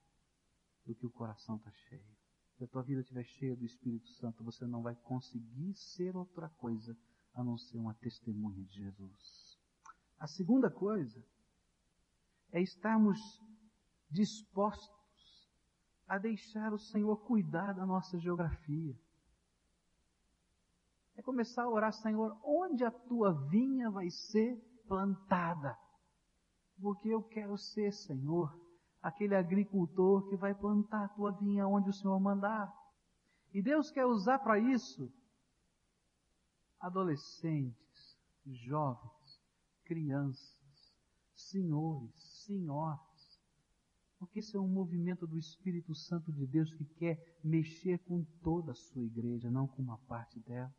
[0.86, 2.21] do que o coração está cheio.
[2.62, 6.48] Se a tua vida estiver cheia do Espírito Santo, você não vai conseguir ser outra
[6.48, 6.96] coisa
[7.34, 9.58] a não ser uma testemunha de Jesus.
[10.16, 11.20] A segunda coisa
[12.52, 13.18] é estarmos
[14.08, 15.50] dispostos
[16.06, 18.96] a deixar o Senhor cuidar da nossa geografia.
[21.16, 25.76] É começar a orar, Senhor, onde a tua vinha vai ser plantada?
[26.80, 28.56] Porque eu quero ser, Senhor,
[29.02, 32.72] aquele agricultor que vai plantar a tua vinha onde o Senhor mandar.
[33.52, 35.12] E Deus quer usar para isso
[36.80, 39.40] adolescentes, jovens,
[39.84, 40.94] crianças,
[41.34, 43.40] senhores, senhoras.
[44.18, 48.72] Porque esse é um movimento do Espírito Santo de Deus que quer mexer com toda
[48.72, 50.72] a sua igreja, não com uma parte dela.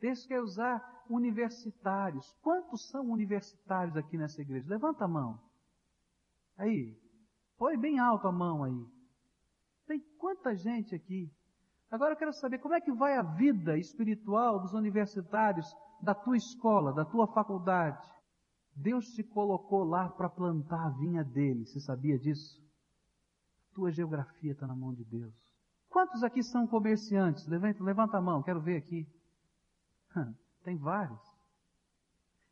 [0.00, 2.32] Deus quer usar universitários.
[2.42, 4.68] Quantos são universitários aqui nessa igreja?
[4.68, 5.40] Levanta a mão.
[6.56, 6.96] Aí.
[7.58, 8.86] Põe bem alto a mão aí.
[9.86, 11.30] Tem quanta gente aqui.
[11.90, 15.66] Agora eu quero saber como é que vai a vida espiritual dos universitários
[16.02, 18.06] da tua escola, da tua faculdade.
[18.74, 21.64] Deus te colocou lá para plantar a vinha dele.
[21.64, 22.62] Você sabia disso?
[23.72, 25.34] Tua geografia está na mão de Deus.
[25.88, 27.46] Quantos aqui são comerciantes?
[27.46, 29.06] Levanta, levanta a mão, quero ver aqui.
[30.64, 31.20] Tem vários.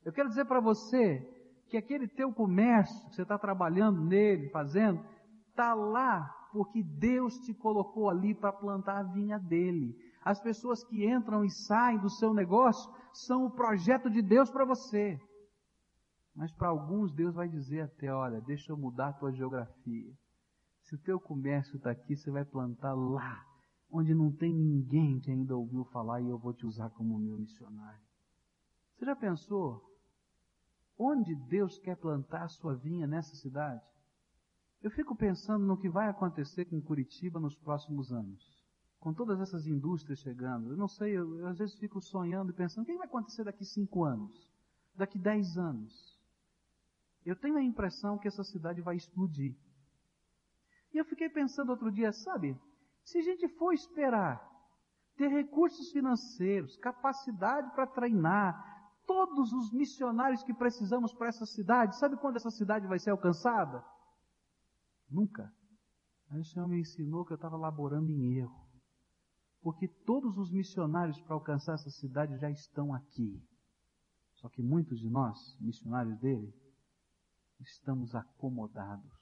[0.05, 1.34] Eu quero dizer para você
[1.69, 5.05] que aquele teu comércio, que você está trabalhando nele, fazendo,
[5.49, 9.93] está lá porque Deus te colocou ali para plantar a vinha dele.
[10.25, 14.65] As pessoas que entram e saem do seu negócio são o projeto de Deus para
[14.65, 15.19] você.
[16.35, 20.13] Mas para alguns Deus vai dizer até, olha, deixa eu mudar a tua geografia.
[20.83, 23.45] Se o teu comércio está aqui, você vai plantar lá,
[23.91, 27.39] onde não tem ninguém que ainda ouviu falar e eu vou te usar como meu
[27.39, 28.01] missionário.
[28.95, 29.83] Você já pensou
[30.99, 33.83] onde Deus quer plantar a sua vinha nessa cidade?
[34.83, 38.63] Eu fico pensando no que vai acontecer com Curitiba nos próximos anos.
[39.01, 40.71] Com todas essas indústrias chegando.
[40.71, 43.45] Eu não sei, eu, eu às vezes fico sonhando e pensando, o que vai acontecer
[43.45, 44.51] daqui cinco anos?
[44.95, 46.19] Daqui dez anos?
[47.25, 49.57] Eu tenho a impressão que essa cidade vai explodir.
[50.93, 52.57] E eu fiquei pensando outro dia, sabe,
[53.03, 54.55] se a gente for esperar
[55.17, 58.74] ter recursos financeiros, capacidade para treinar,
[59.07, 63.85] todos os missionários que precisamos para essa cidade, sabe quando essa cidade vai ser alcançada?
[65.09, 65.53] Nunca.
[66.31, 68.65] Aí o Senhor me ensinou que eu estava laborando em erro.
[69.61, 73.43] Porque todos os missionários para alcançar essa cidade já estão aqui.
[74.35, 76.53] Só que muitos de nós, missionários dele,
[77.61, 79.13] estamos acomodados.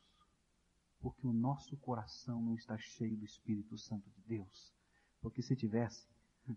[1.00, 4.74] Porque o nosso coração não está cheio do Espírito Santo de Deus.
[5.20, 6.08] Porque se tivesse,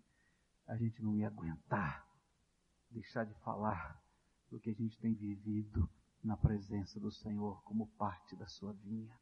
[0.66, 2.05] a gente não ia aguentar
[2.90, 4.00] deixar de falar
[4.50, 5.88] do que a gente tem vivido
[6.22, 9.16] na presença do Senhor como parte da sua vinha.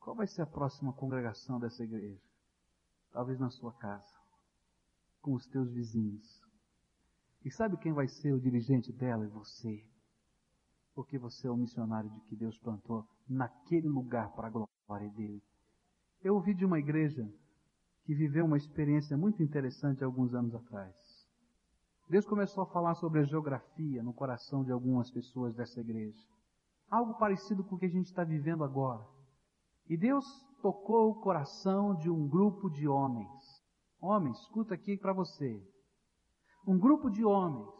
[0.00, 2.22] Qual vai ser a próxima congregação dessa igreja?
[3.10, 4.16] Talvez na sua casa,
[5.20, 6.42] com os teus vizinhos.
[7.44, 9.24] E sabe quem vai ser o dirigente dela?
[9.24, 9.84] É você.
[10.94, 15.42] Porque você é o missionário de que Deus plantou naquele lugar para a glória dele.
[16.22, 17.28] Eu ouvi de uma igreja
[18.04, 20.94] que viveu uma experiência muito interessante alguns anos atrás.
[22.08, 26.22] Deus começou a falar sobre a geografia no coração de algumas pessoas dessa igreja.
[26.88, 29.04] Algo parecido com o que a gente está vivendo agora.
[29.88, 30.24] E Deus
[30.62, 33.62] tocou o coração de um grupo de homens.
[34.00, 35.60] Homens, escuta aqui para você.
[36.64, 37.74] Um grupo de homens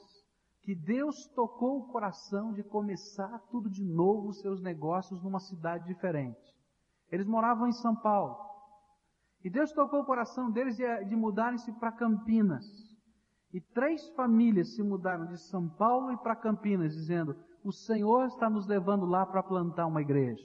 [0.62, 5.87] que Deus tocou o coração de começar tudo de novo os seus negócios numa cidade
[5.87, 6.53] diferente.
[7.12, 8.37] Eles moravam em São Paulo.
[9.45, 12.86] E Deus tocou o coração deles de, de mudarem-se para Campinas.
[13.53, 18.51] E três famílias se mudaram de São Paulo e para Campinas, dizendo: O Senhor está
[18.51, 20.44] nos levando lá para plantar uma igreja.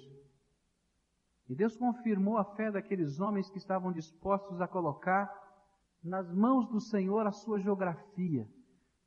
[1.49, 5.30] E Deus confirmou a fé daqueles homens que estavam dispostos a colocar
[6.04, 8.47] nas mãos do Senhor a sua geografia.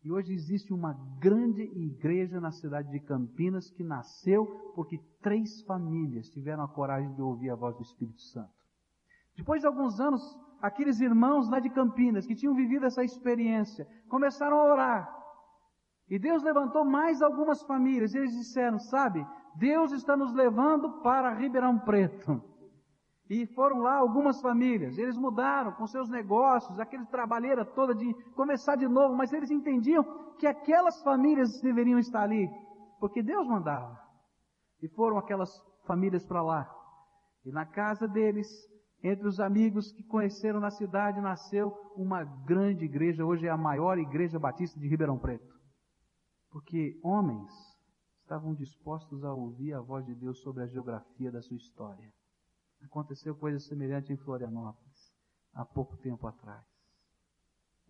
[0.04, 6.28] E hoje existe uma grande igreja na cidade de Campinas que nasceu porque três famílias
[6.28, 8.52] tiveram a coragem de ouvir a voz do Espírito Santo.
[9.34, 10.22] Depois de alguns anos,
[10.64, 15.24] aqueles irmãos lá de Campinas que tinham vivido essa experiência começaram a orar.
[16.08, 18.14] E Deus levantou mais algumas famílias.
[18.14, 22.42] E eles disseram: Sabe, Deus está nos levando para Ribeirão Preto.
[23.28, 28.76] E foram lá algumas famílias, eles mudaram com seus negócios, aquele trabalheira toda de começar
[28.76, 30.04] de novo, mas eles entendiam
[30.38, 32.46] que aquelas famílias deveriam estar ali,
[33.00, 33.98] porque Deus mandava.
[34.82, 35.50] E foram aquelas
[35.86, 36.70] famílias para lá.
[37.46, 38.46] E na casa deles,
[39.04, 43.98] entre os amigos que conheceram na cidade, nasceu uma grande igreja, hoje é a maior
[43.98, 45.54] igreja batista de Ribeirão Preto.
[46.50, 47.52] Porque homens
[48.22, 52.10] estavam dispostos a ouvir a voz de Deus sobre a geografia da sua história.
[52.82, 55.12] Aconteceu coisa semelhante em Florianópolis,
[55.52, 56.64] há pouco tempo atrás.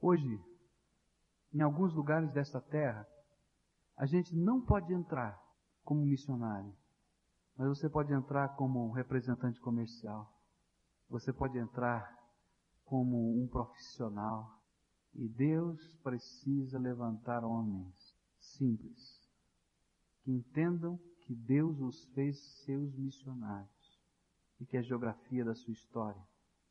[0.00, 0.40] Hoje,
[1.52, 3.06] em alguns lugares desta terra,
[3.96, 5.40] a gente não pode entrar
[5.84, 6.74] como missionário,
[7.56, 10.33] mas você pode entrar como um representante comercial.
[11.08, 12.14] Você pode entrar
[12.84, 14.62] como um profissional.
[15.14, 19.22] E Deus precisa levantar homens simples,
[20.22, 24.02] que entendam que Deus os fez seus missionários
[24.60, 26.20] e que a geografia da sua história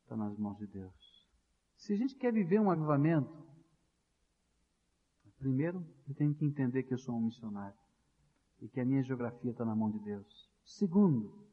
[0.02, 1.26] está nas mãos de Deus.
[1.76, 3.44] Se a gente quer viver um avivamento,
[5.38, 7.78] primeiro eu tenho que entender que eu sou um missionário
[8.60, 10.50] e que a minha geografia está na mão de Deus.
[10.64, 11.43] Segundo,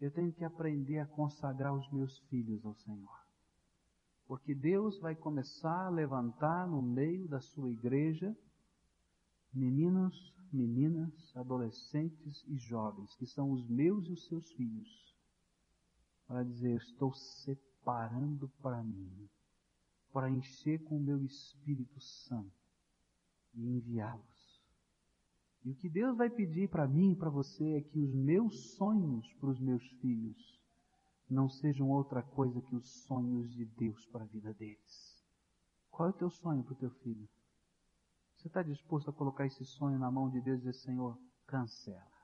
[0.00, 3.26] eu tenho que aprender a consagrar os meus filhos ao Senhor.
[4.26, 8.36] Porque Deus vai começar a levantar no meio da sua igreja
[9.52, 15.14] meninos meninas, adolescentes e jovens, que são os meus e os seus filhos,
[16.26, 19.28] para dizer: Eu estou separando para mim,
[20.12, 22.52] para encher com o meu Espírito Santo
[23.54, 24.35] e enviá-los.
[25.66, 28.76] E o que Deus vai pedir para mim e para você é que os meus
[28.76, 30.62] sonhos para os meus filhos
[31.28, 35.26] não sejam outra coisa que os sonhos de Deus para a vida deles.
[35.90, 37.28] Qual é o teu sonho para o teu filho?
[38.36, 42.14] Você está disposto a colocar esse sonho na mão de Deus e dizer, Senhor, cancela.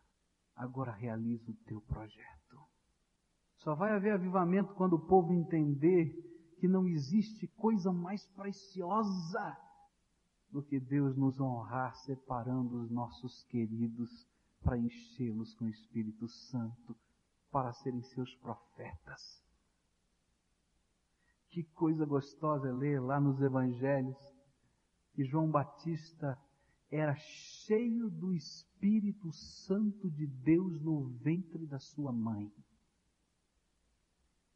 [0.54, 2.60] Agora realiza o teu projeto.
[3.56, 6.14] Só vai haver avivamento quando o povo entender
[6.60, 9.58] que não existe coisa mais preciosa
[10.52, 14.26] do que Deus nos honrar separando os nossos queridos
[14.62, 16.94] para enchê-los com o Espírito Santo,
[17.50, 19.42] para serem seus profetas.
[21.48, 24.16] Que coisa gostosa é ler lá nos Evangelhos
[25.14, 26.38] que João Batista
[26.90, 32.50] era cheio do Espírito Santo de Deus no ventre da sua mãe.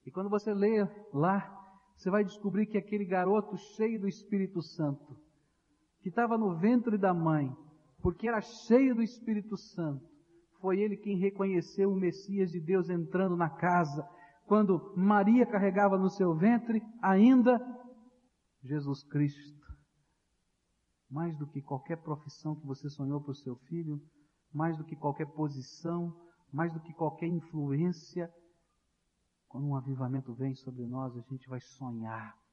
[0.05, 1.66] E quando você lê lá,
[1.97, 5.16] você vai descobrir que aquele garoto cheio do Espírito Santo,
[6.07, 7.52] que estava no ventre da mãe,
[8.00, 10.09] porque era cheio do Espírito Santo,
[10.61, 14.09] foi ele quem reconheceu o Messias de Deus entrando na casa,
[14.46, 17.59] quando Maria carregava no seu ventre ainda
[18.62, 19.66] Jesus Cristo.
[21.11, 24.00] Mais do que qualquer profissão que você sonhou para o seu filho,
[24.54, 26.16] mais do que qualquer posição,
[26.52, 28.32] mais do que qualquer influência,
[29.48, 32.45] quando um avivamento vem sobre nós, a gente vai sonhar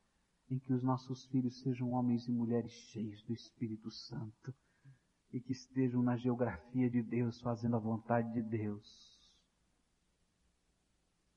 [0.54, 4.54] em que os nossos filhos sejam homens e mulheres cheios do Espírito Santo
[5.32, 9.20] e que estejam na geografia de Deus, fazendo a vontade de Deus.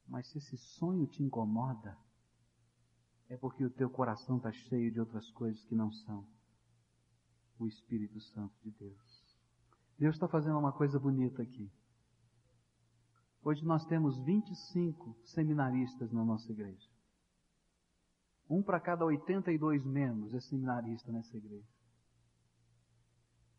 [0.06, 1.96] Mas se esse sonho te incomoda,
[3.30, 6.28] é porque o teu coração está cheio de outras coisas que não são
[7.58, 9.38] o Espírito Santo de Deus.
[9.98, 11.72] Deus está fazendo uma coisa bonita aqui.
[13.42, 16.95] Hoje nós temos 25 seminaristas na nossa igreja.
[18.48, 21.66] Um para cada 82 membros é seminarista nessa igreja.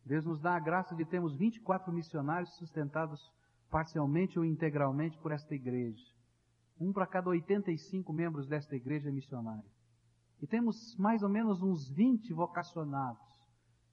[0.04, 3.20] Deus nos dá a graça de termos 24 missionários sustentados
[3.70, 6.02] parcialmente ou integralmente por esta igreja.
[6.80, 9.68] Um para cada 85 membros desta igreja é missionário.
[10.40, 13.20] E temos mais ou menos uns 20 vocacionados.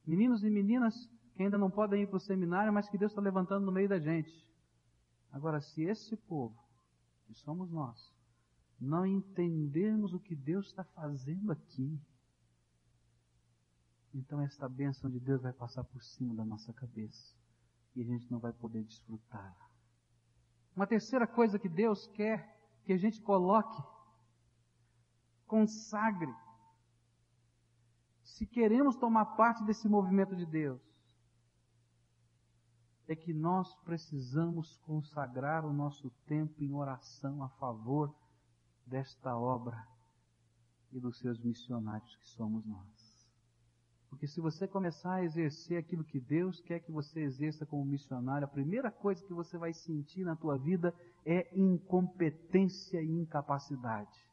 [0.05, 0.95] Meninos e meninas
[1.35, 3.89] que ainda não podem ir para o seminário, mas que Deus está levantando no meio
[3.89, 4.31] da gente.
[5.33, 6.55] Agora, se esse povo,
[7.27, 8.14] que somos nós,
[8.79, 11.99] não entendermos o que Deus está fazendo aqui,
[14.13, 17.35] então esta bênção de Deus vai passar por cima da nossa cabeça
[17.95, 19.55] e a gente não vai poder desfrutar.
[20.75, 22.53] Uma terceira coisa que Deus quer
[22.83, 23.81] que a gente coloque,
[25.47, 26.33] consagre.
[28.23, 30.81] Se queremos tomar parte desse movimento de Deus,
[33.07, 38.13] é que nós precisamos consagrar o nosso tempo em oração a favor
[38.85, 39.75] desta obra
[40.91, 43.15] e dos seus missionários que somos nós.
[44.09, 48.45] Porque se você começar a exercer aquilo que Deus quer que você exerça como missionário,
[48.45, 50.93] a primeira coisa que você vai sentir na tua vida
[51.25, 54.25] é incompetência e incapacidade.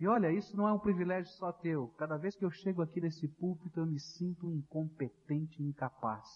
[0.00, 1.88] E olha, isso não é um privilégio só teu.
[1.98, 6.26] Cada vez que eu chego aqui nesse púlpito, eu me sinto incompetente e incapaz.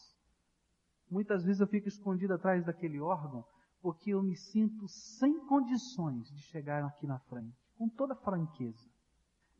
[1.11, 3.45] Muitas vezes eu fico escondido atrás daquele órgão
[3.81, 8.89] porque eu me sinto sem condições de chegar aqui na frente, com toda franqueza.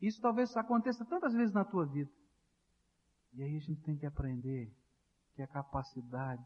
[0.01, 2.11] Isso talvez aconteça tantas vezes na tua vida.
[3.33, 4.73] E aí a gente tem que aprender
[5.33, 6.43] que a capacidade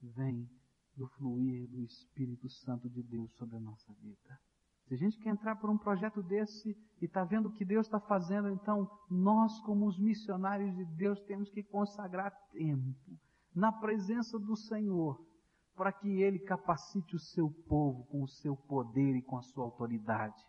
[0.00, 0.48] vem
[0.96, 4.40] do fluir do Espírito Santo de Deus sobre a nossa vida.
[4.86, 7.86] Se a gente quer entrar por um projeto desse e está vendo o que Deus
[7.86, 13.18] está fazendo, então nós, como os missionários de Deus, temos que consagrar tempo
[13.54, 15.24] na presença do Senhor,
[15.74, 19.64] para que Ele capacite o seu povo com o seu poder e com a sua
[19.64, 20.40] autoridade.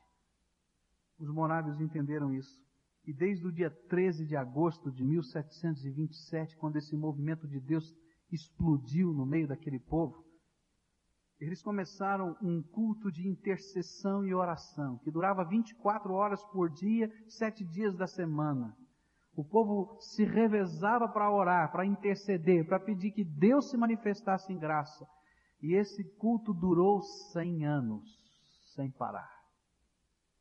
[1.20, 2.62] Os morávios entenderam isso.
[3.06, 7.94] E desde o dia 13 de agosto de 1727, quando esse movimento de Deus
[8.32, 10.24] explodiu no meio daquele povo,
[11.40, 17.66] eles começaram um culto de intercessão e oração, que durava 24 horas por dia, sete
[17.66, 18.76] dias da semana.
[19.36, 24.60] O povo se revezava para orar, para interceder, para pedir que Deus se manifestasse em
[24.60, 25.08] graça.
[25.62, 28.20] E esse culto durou 100 anos,
[28.76, 29.44] sem parar.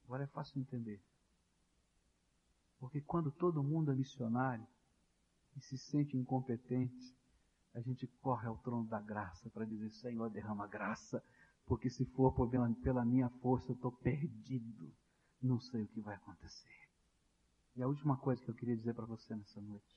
[0.04, 1.02] Agora é fácil entender.
[2.78, 4.66] Porque quando todo mundo é missionário
[5.56, 7.16] e se sente incompetente,
[7.74, 11.22] a gente corre ao trono da graça para dizer: Senhor, derrama graça,
[11.64, 12.34] porque se for
[12.82, 14.92] pela minha força, eu estou perdido.
[15.40, 16.81] Não sei o que vai acontecer.
[17.74, 19.96] E a última coisa que eu queria dizer para você nessa noite: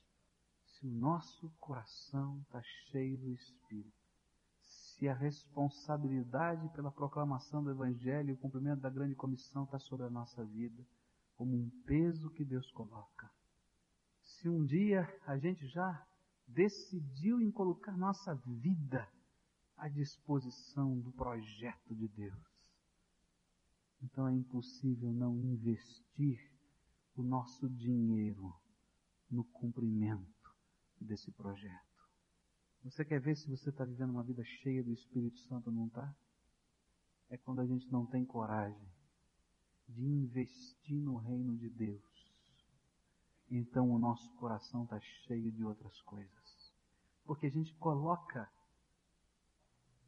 [0.65, 4.05] se o nosso coração está cheio do Espírito,
[4.61, 10.05] se a responsabilidade pela proclamação do Evangelho e o cumprimento da grande comissão está sobre
[10.05, 10.85] a nossa vida,
[11.35, 13.29] como um peso que Deus coloca.
[14.23, 16.07] Se um dia a gente já
[16.47, 19.07] decidiu em colocar nossa vida
[19.75, 22.55] à disposição do projeto de Deus,
[24.01, 26.54] então é impossível não investir
[27.15, 28.53] o nosso dinheiro
[29.29, 30.55] no cumprimento
[30.99, 31.83] desse projeto.
[32.83, 36.15] Você quer ver se você está vivendo uma vida cheia do Espírito Santo não está?
[37.29, 38.87] É quando a gente não tem coragem
[39.87, 42.15] de investir no reino de Deus
[43.49, 46.73] então o nosso coração está cheio de outras coisas.
[47.23, 48.49] Porque a gente coloca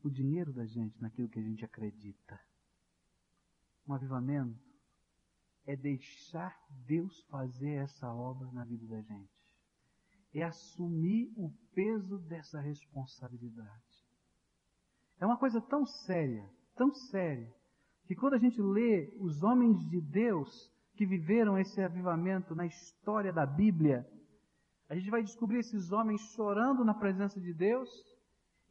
[0.04, 2.40] o dinheiro da gente naquilo que a gente acredita.
[3.88, 4.60] Um avivamento
[5.68, 6.58] é deixar
[6.88, 9.30] Deus fazer essa obra na vida da gente.
[10.34, 14.08] É assumir o peso dessa responsabilidade.
[15.20, 17.54] É uma coisa tão séria, tão séria,
[18.06, 23.34] que quando a gente lê os homens de Deus que viveram esse avivamento na história
[23.34, 24.08] da Bíblia,
[24.90, 27.90] a gente vai descobrir esses homens chorando na presença de Deus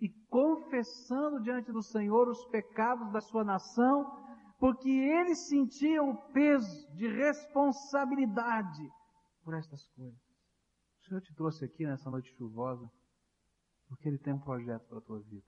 [0.00, 4.25] e confessando diante do Senhor os pecados da sua nação,
[4.58, 8.90] porque eles sentiam o peso de responsabilidade
[9.42, 10.20] por estas coisas.
[11.00, 12.90] O Senhor te trouxe aqui nessa noite chuvosa
[13.88, 15.46] porque Ele tem um projeto para a tua vida.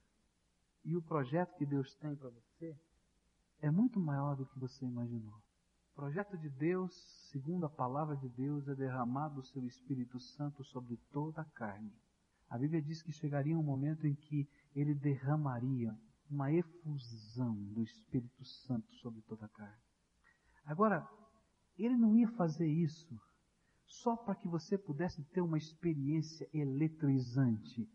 [0.85, 2.77] E o projeto que Deus tem para você
[3.61, 5.35] é muito maior do que você imaginou.
[5.93, 6.95] O projeto de Deus,
[7.31, 11.93] segundo a palavra de Deus, é derramar do seu Espírito Santo sobre toda a carne.
[12.49, 15.99] A Bíblia diz que chegaria um momento em que ele derramaria
[16.31, 19.83] uma efusão do Espírito Santo sobre toda a carne.
[20.65, 21.09] Agora,
[21.77, 23.19] ele não ia fazer isso
[23.87, 27.89] só para que você pudesse ter uma experiência eletrizante,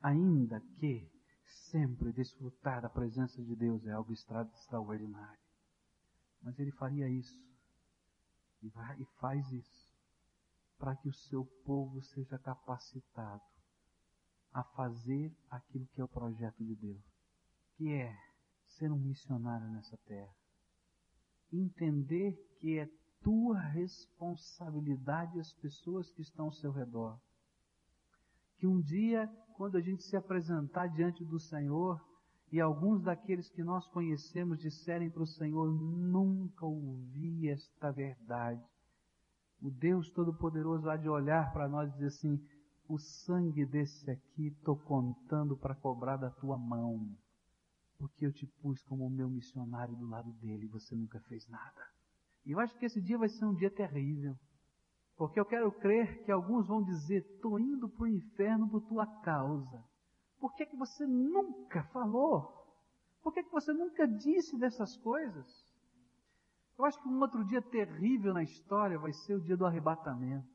[0.00, 1.10] ainda que
[1.46, 5.40] sempre desfrutar da presença de Deus é algo extraordinário.
[6.42, 7.40] Mas ele faria isso
[8.62, 9.96] e, vai, e faz isso
[10.78, 13.42] para que o seu povo seja capacitado
[14.52, 17.15] a fazer aquilo que é o projeto de Deus,
[17.76, 18.16] que é
[18.64, 20.34] ser um missionário nessa terra.
[21.52, 22.88] Entender que é
[23.22, 27.18] tua responsabilidade as pessoas que estão ao seu redor.
[28.58, 32.00] Que um dia quando a gente se apresentar diante do Senhor
[32.52, 38.62] e alguns daqueles que nós conhecemos disserem para o Senhor: Nunca ouvi esta verdade.
[39.60, 42.40] O Deus Todo-Poderoso há de olhar para nós e dizer assim:
[42.88, 47.16] O sangue desse aqui estou contando para cobrar da tua mão,
[47.98, 51.86] porque eu te pus como meu missionário do lado dele e você nunca fez nada.
[52.44, 54.36] E eu acho que esse dia vai ser um dia terrível.
[55.16, 59.06] Porque eu quero crer que alguns vão dizer: estou indo para o inferno por tua
[59.22, 59.82] causa.
[60.38, 62.54] Por que, que você nunca falou?
[63.22, 65.46] Por que, que você nunca disse dessas coisas?
[66.78, 70.46] Eu acho que um outro dia terrível na história vai ser o dia do arrebatamento.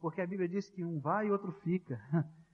[0.00, 2.00] Porque a Bíblia diz que um vai e outro fica.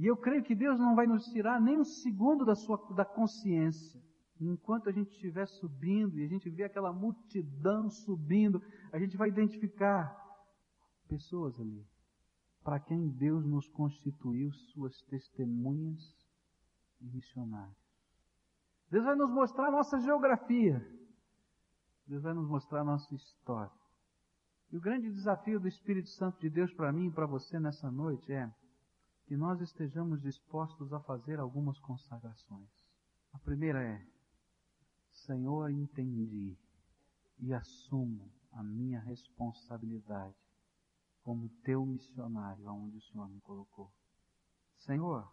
[0.00, 3.04] E eu creio que Deus não vai nos tirar nem um segundo da sua da
[3.04, 4.00] consciência.
[4.40, 9.28] Enquanto a gente estiver subindo e a gente vê aquela multidão subindo, a gente vai
[9.28, 10.16] identificar
[11.06, 11.86] pessoas ali,
[12.64, 16.00] para quem Deus nos constituiu suas testemunhas
[16.98, 17.76] e missionários.
[18.90, 20.80] Deus vai nos mostrar a nossa geografia.
[22.06, 23.70] Deus vai nos mostrar a nossa história.
[24.72, 27.90] E o grande desafio do Espírito Santo de Deus para mim e para você nessa
[27.90, 28.50] noite é
[29.30, 32.68] que nós estejamos dispostos a fazer algumas consagrações.
[33.32, 34.04] A primeira é:
[35.12, 36.58] Senhor, entendi
[37.38, 40.34] e assumo a minha responsabilidade
[41.22, 43.94] como teu missionário aonde o Senhor me colocou.
[44.78, 45.32] Senhor,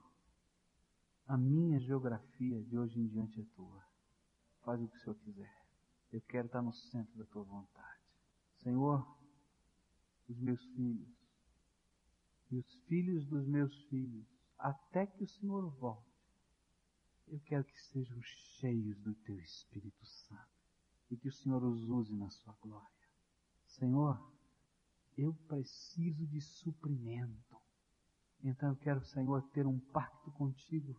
[1.26, 3.84] a minha geografia de hoje em diante é tua.
[4.62, 5.66] Faz o que o Senhor quiser.
[6.12, 8.04] Eu quero estar no centro da tua vontade.
[8.58, 9.18] Senhor,
[10.30, 11.17] os meus filhos
[12.50, 14.26] e os filhos dos meus filhos,
[14.58, 16.08] até que o Senhor volte,
[17.28, 20.58] eu quero que sejam cheios do teu Espírito Santo
[21.10, 22.88] e que o Senhor os use na sua glória.
[23.66, 24.34] Senhor,
[25.18, 27.58] eu preciso de suprimento.
[28.44, 30.96] Então eu quero, Senhor, ter um pacto contigo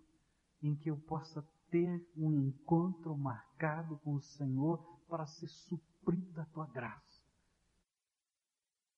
[0.62, 4.78] em que eu possa ter um encontro marcado com o Senhor
[5.08, 7.07] para ser suprido da tua graça.